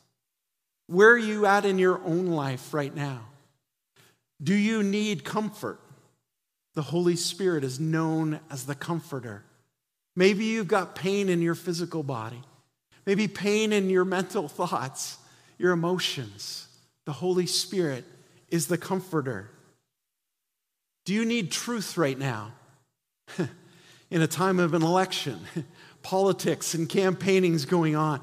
Where 0.86 1.10
are 1.10 1.18
you 1.18 1.44
at 1.44 1.66
in 1.66 1.78
your 1.78 2.00
own 2.02 2.26
life 2.26 2.72
right 2.72 2.94
now? 2.94 3.20
Do 4.42 4.54
you 4.54 4.82
need 4.82 5.24
comfort? 5.24 5.78
The 6.74 6.82
Holy 6.82 7.16
Spirit 7.16 7.62
is 7.62 7.78
known 7.78 8.40
as 8.50 8.64
the 8.64 8.74
comforter. 8.74 9.44
Maybe 10.16 10.46
you've 10.46 10.68
got 10.68 10.94
pain 10.94 11.28
in 11.28 11.42
your 11.42 11.54
physical 11.54 12.02
body 12.02 12.42
maybe 13.08 13.26
pain 13.26 13.72
in 13.72 13.88
your 13.88 14.04
mental 14.04 14.48
thoughts, 14.48 15.16
your 15.56 15.72
emotions. 15.72 16.68
The 17.06 17.12
Holy 17.12 17.46
Spirit 17.46 18.04
is 18.50 18.66
the 18.66 18.76
comforter. 18.76 19.48
Do 21.06 21.14
you 21.14 21.24
need 21.24 21.50
truth 21.50 21.96
right 21.96 22.18
now? 22.18 22.52
in 24.10 24.20
a 24.20 24.26
time 24.26 24.60
of 24.60 24.74
an 24.74 24.82
election, 24.82 25.40
politics 26.02 26.74
and 26.74 26.86
campaigning's 26.86 27.64
going 27.64 27.96
on, 27.96 28.20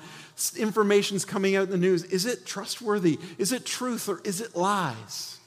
information's 0.55 1.25
coming 1.25 1.55
out 1.55 1.63
in 1.63 1.71
the 1.71 1.77
news. 1.77 2.03
Is 2.03 2.27
it 2.27 2.45
trustworthy? 2.45 3.17
Is 3.39 3.51
it 3.51 3.65
truth 3.65 4.07
or 4.07 4.21
is 4.23 4.39
it 4.39 4.55
lies? 4.55 5.39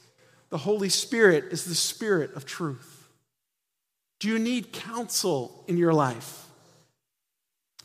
The 0.49 0.57
Holy 0.57 0.89
Spirit 0.89 1.45
is 1.51 1.63
the 1.63 1.75
spirit 1.75 2.33
of 2.35 2.45
truth. 2.45 3.07
Do 4.19 4.27
you 4.27 4.37
need 4.37 4.73
counsel 4.73 5.63
in 5.69 5.77
your 5.77 5.93
life? 5.93 6.48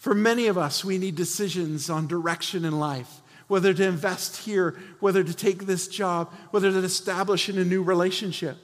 For 0.04 0.14
many 0.14 0.48
of 0.48 0.58
us, 0.58 0.84
we 0.84 0.98
need 0.98 1.14
decisions 1.14 1.88
on 1.88 2.06
direction 2.06 2.66
in 2.66 2.78
life 2.78 3.22
whether 3.48 3.72
to 3.72 3.86
invest 3.86 4.36
here, 4.36 4.76
whether 5.00 5.24
to 5.24 5.32
take 5.32 5.64
this 5.64 5.88
job, 5.88 6.30
whether 6.50 6.70
to 6.70 6.78
establish 6.78 7.48
in 7.48 7.56
a 7.56 7.64
new 7.64 7.82
relationship. 7.82 8.58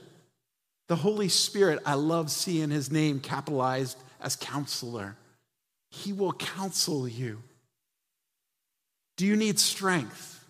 The 0.87 0.97
Holy 0.97 1.29
Spirit, 1.29 1.79
I 1.83 1.95
love 1.95 2.29
seeing 2.29 2.69
his 2.69 2.91
name 2.91 3.19
capitalized 3.19 3.97
as 4.21 4.35
counselor. 4.35 5.15
He 5.89 6.13
will 6.13 6.33
counsel 6.33 7.07
you. 7.07 7.41
Do 9.17 9.25
you 9.25 9.35
need 9.35 9.57
strength 9.57 10.45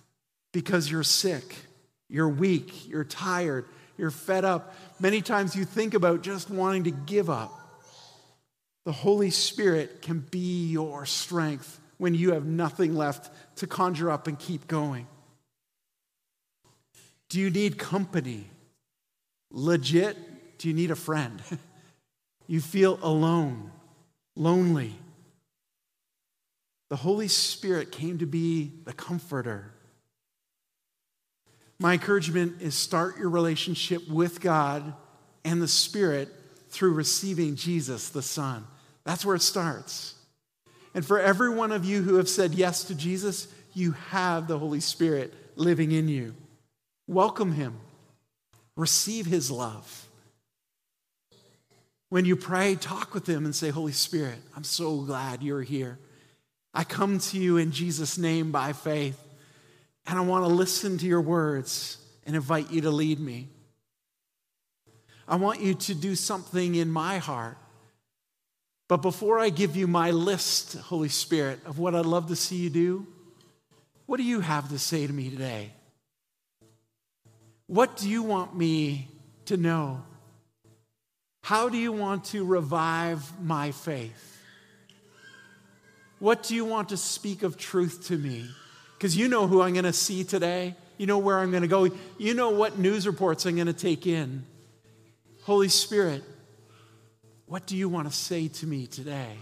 because 0.52 0.92
you're 0.92 1.04
sick, 1.04 1.56
you're 2.10 2.28
weak, 2.28 2.90
you're 2.90 3.06
tired, 3.06 3.64
you're 3.98 4.12
fed 4.12 4.44
up? 4.44 4.76
Many 5.00 5.22
times 5.22 5.56
you 5.56 5.64
think 5.64 5.94
about 5.94 6.22
just 6.22 6.50
wanting 6.50 6.84
to 6.84 6.92
give 6.92 7.30
up. 7.30 7.61
The 8.86 8.92
Holy 8.92 9.30
Spirit 9.30 10.02
can 10.02 10.20
be 10.20 10.68
your 10.68 11.06
strength 11.06 11.80
when 11.98 12.16
you 12.16 12.34
have 12.34 12.46
nothing 12.46 12.96
left 12.96 13.30
to 13.58 13.68
conjure 13.68 14.10
up 14.10 14.26
and 14.26 14.40
keep 14.40 14.68
going? 14.68 15.06
Do 17.30 17.40
you 17.40 17.52
need 17.52 17.78
company? 17.78 18.50
Legit, 19.52 20.18
do 20.58 20.68
you 20.68 20.74
need 20.74 20.90
a 20.90 20.96
friend? 20.96 21.42
you 22.48 22.60
feel 22.60 22.98
alone, 23.04 23.72
lonely. 24.36 24.96
The 26.90 26.96
Holy 26.96 27.28
Spirit 27.28 27.92
came 27.92 28.18
to 28.18 28.26
be 28.26 28.72
the 28.84 28.94
comforter. 28.94 29.72
My 31.78 31.94
encouragement 31.94 32.62
is 32.62 32.74
start 32.74 33.20
your 33.20 33.30
relationship 33.30 34.10
with 34.10 34.42
God 34.42 34.96
and 35.46 35.62
the 35.62 35.68
Spirit 35.68 36.30
through 36.72 36.94
receiving 36.94 37.56
Jesus, 37.56 38.10
the 38.10 38.22
Son. 38.22 38.66
That's 39.04 39.26
where 39.26 39.36
it 39.36 39.42
starts. 39.42 40.16
And 40.94 41.06
for 41.06 41.20
every 41.20 41.50
one 41.50 41.72
of 41.72 41.86
you 41.86 42.02
who 42.02 42.16
have 42.16 42.30
said 42.30 42.54
yes 42.54 42.86
to 42.86 42.96
Jesus, 42.96 43.48
you 43.74 43.92
have 44.10 44.48
the 44.48 44.58
Holy 44.58 44.80
Spirit 44.80 45.34
living 45.56 45.92
in 45.92 46.08
you. 46.08 46.34
Welcome 47.08 47.52
him. 47.54 47.78
Receive 48.76 49.26
his 49.26 49.52
love. 49.52 50.08
When 52.10 52.26
you 52.26 52.36
pray, 52.36 52.76
talk 52.76 53.14
with 53.14 53.28
him 53.28 53.46
and 53.46 53.56
say, 53.56 53.70
Holy 53.70 53.94
Spirit, 53.94 54.40
I'm 54.56 54.64
so 54.64 54.98
glad 54.98 55.44
you're 55.44 55.62
here. 55.62 55.98
I 56.74 56.84
come 56.84 57.20
to 57.20 57.38
you 57.38 57.58
in 57.58 57.72
Jesus' 57.72 58.18
name 58.18 58.52
by 58.52 58.74
faith, 58.74 59.22
and 60.08 60.18
I 60.18 60.22
want 60.22 60.46
to 60.46 60.54
listen 60.54 60.98
to 60.98 61.06
your 61.06 61.22
words 61.22 61.98
and 62.26 62.36
invite 62.36 62.72
you 62.72 62.82
to 62.82 62.92
lead 62.92 63.20
me. 63.20 63.48
I 65.32 65.38
want 65.38 65.62
you 65.62 65.74
to 65.74 65.96
do 65.96 66.16
something 66.16 66.76
in 66.76 66.92
my 66.92 67.18
heart 67.18 67.58
but 68.92 69.02
before 69.02 69.40
I 69.40 69.52
give 69.52 69.78
you 69.78 69.88
my 69.88 70.12
list, 70.12 70.76
Holy 70.76 71.08
Spirit, 71.08 71.60
of 71.66 71.80
what 71.80 71.96
I'd 71.96 72.06
love 72.06 72.28
to 72.28 72.36
see 72.36 72.58
you 72.58 72.70
do, 72.70 73.08
what 74.06 74.18
do 74.18 74.24
you 74.24 74.42
have 74.42 74.68
to 74.68 74.78
say 74.78 75.08
to 75.08 75.14
me 75.14 75.30
today? 75.30 75.72
What 77.68 77.96
do 77.96 78.10
you 78.10 78.22
want 78.22 78.54
me 78.54 79.08
to 79.46 79.56
know? 79.56 80.04
How 81.42 81.70
do 81.70 81.78
you 81.78 81.94
want 81.94 82.26
to 82.26 82.44
revive 82.44 83.24
my 83.42 83.72
faith? 83.72 84.44
What 86.20 86.44
do 86.44 86.54
you 86.54 86.66
want 86.66 86.90
to 86.90 86.98
speak 86.98 87.44
of 87.44 87.58
truth 87.58 88.08
to 88.08 88.18
me? 88.18 88.46
Because 88.98 89.16
you 89.16 89.30
know 89.30 89.48
who 89.48 89.62
I'm 89.62 89.72
going 89.72 89.86
to 89.86 89.94
see 89.94 90.26
today. 90.26 90.76
You 90.98 91.08
know 91.08 91.18
where 91.18 91.40
I'm 91.40 91.50
going 91.52 91.64
to 91.64 91.70
go. 91.70 91.88
You 92.18 92.34
know 92.34 92.50
what 92.50 92.78
news 92.78 93.08
reports 93.08 93.46
I'm 93.46 93.56
going 93.56 93.68
to 93.68 93.74
take 93.74 94.06
in. 94.06 94.44
Holy 95.44 95.70
Spirit, 95.70 96.24
what 97.48 97.66
do 97.66 97.76
you 97.76 97.90
want 97.90 98.08
to 98.08 98.14
say 98.14 98.48
to 98.48 98.68
me 98.68 98.86
today? 98.86 99.38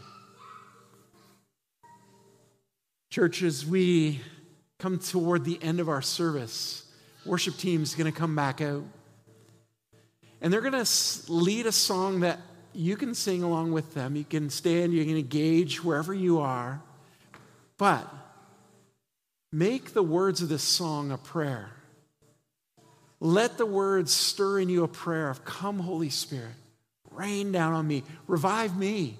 Churches, 3.09 3.65
we 3.65 4.21
come 4.77 4.97
toward 4.97 5.43
the 5.43 5.61
end 5.61 5.81
of 5.81 5.89
our 5.89 6.01
service, 6.01 6.89
worship 7.25 7.57
team's 7.57 7.95
going 7.95 8.09
to 8.09 8.17
come 8.17 8.33
back 8.33 8.61
out. 8.61 8.85
And 10.41 10.53
they're 10.53 10.61
going 10.61 10.85
to 10.85 10.89
lead 11.27 11.65
a 11.65 11.71
song 11.73 12.21
that 12.21 12.39
you 12.71 12.95
can 12.95 13.13
sing 13.13 13.43
along 13.43 13.73
with 13.73 13.93
them. 13.93 14.15
You 14.15 14.23
can 14.23 14.49
stand, 14.49 14.93
you 14.93 15.03
can 15.03 15.17
engage 15.17 15.83
wherever 15.83 16.13
you 16.13 16.39
are. 16.39 16.81
But 17.77 18.07
make 19.51 19.93
the 19.93 20.03
words 20.03 20.41
of 20.41 20.47
this 20.47 20.63
song 20.63 21.11
a 21.11 21.17
prayer. 21.17 21.71
Let 23.21 23.57
the 23.57 23.65
words 23.65 24.13
stir 24.13 24.59
in 24.59 24.69
you 24.69 24.83
a 24.85 24.87
prayer 24.87 25.29
of, 25.29 25.43
Come, 25.43 25.79
Holy 25.79 26.09
Spirit. 26.09 26.55
Rain 27.11 27.51
down 27.51 27.73
on 27.73 27.85
me. 27.85 28.03
Revive 28.27 28.77
me. 28.77 29.17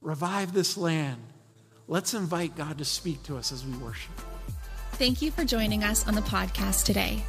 Revive 0.00 0.52
this 0.52 0.76
land. 0.76 1.20
Let's 1.88 2.14
invite 2.14 2.56
God 2.56 2.78
to 2.78 2.84
speak 2.84 3.24
to 3.24 3.36
us 3.36 3.50
as 3.50 3.66
we 3.66 3.76
worship. 3.78 4.12
Thank 4.92 5.20
you 5.20 5.32
for 5.32 5.44
joining 5.44 5.82
us 5.82 6.06
on 6.06 6.14
the 6.14 6.20
podcast 6.20 6.84
today. 6.84 7.24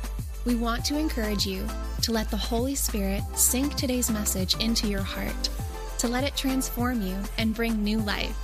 We 0.46 0.54
want 0.54 0.86
to 0.86 1.00
encourage 1.00 1.48
you 1.48 1.68
to 2.04 2.12
let 2.12 2.30
the 2.30 2.38
Holy 2.38 2.76
Spirit 2.76 3.24
sink 3.34 3.74
today's 3.74 4.12
message 4.12 4.56
into 4.64 4.88
your 4.88 5.02
heart, 5.02 5.50
to 5.98 6.08
let 6.08 6.24
it 6.24 6.38
transform 6.38 7.02
you 7.02 7.18
and 7.40 7.56
bring 7.56 7.84
new 7.84 7.98
life. 7.98 8.38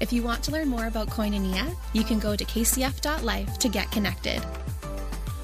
If 0.00 0.12
you 0.12 0.24
want 0.24 0.42
to 0.42 0.50
learn 0.50 0.66
more 0.66 0.86
about 0.86 1.06
Koinonia, 1.06 1.72
you 1.92 2.02
can 2.02 2.18
go 2.18 2.34
to 2.34 2.44
kcf.life 2.44 3.58
to 3.60 3.68
get 3.68 3.92
connected. 3.92 4.44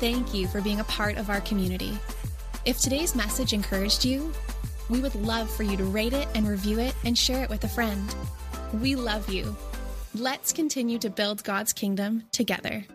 Thank 0.00 0.32
you 0.32 0.48
for 0.48 0.62
being 0.62 0.80
a 0.80 0.84
part 0.84 1.18
of 1.18 1.28
our 1.28 1.42
community. 1.42 1.98
If 2.64 2.80
today's 2.80 3.14
message 3.14 3.52
encouraged 3.52 4.02
you, 4.02 4.32
we 4.88 5.00
would 5.00 5.14
love 5.14 5.50
for 5.50 5.62
you 5.62 5.76
to 5.76 5.84
rate 5.84 6.14
it 6.14 6.26
and 6.34 6.48
review 6.48 6.78
it 6.78 6.94
and 7.04 7.18
share 7.18 7.44
it 7.44 7.50
with 7.50 7.64
a 7.64 7.68
friend. 7.68 8.14
We 8.80 8.96
love 8.96 9.28
you. 9.28 9.54
Let's 10.14 10.54
continue 10.54 10.98
to 11.00 11.10
build 11.10 11.44
God's 11.44 11.74
kingdom 11.74 12.24
together. 12.32 12.86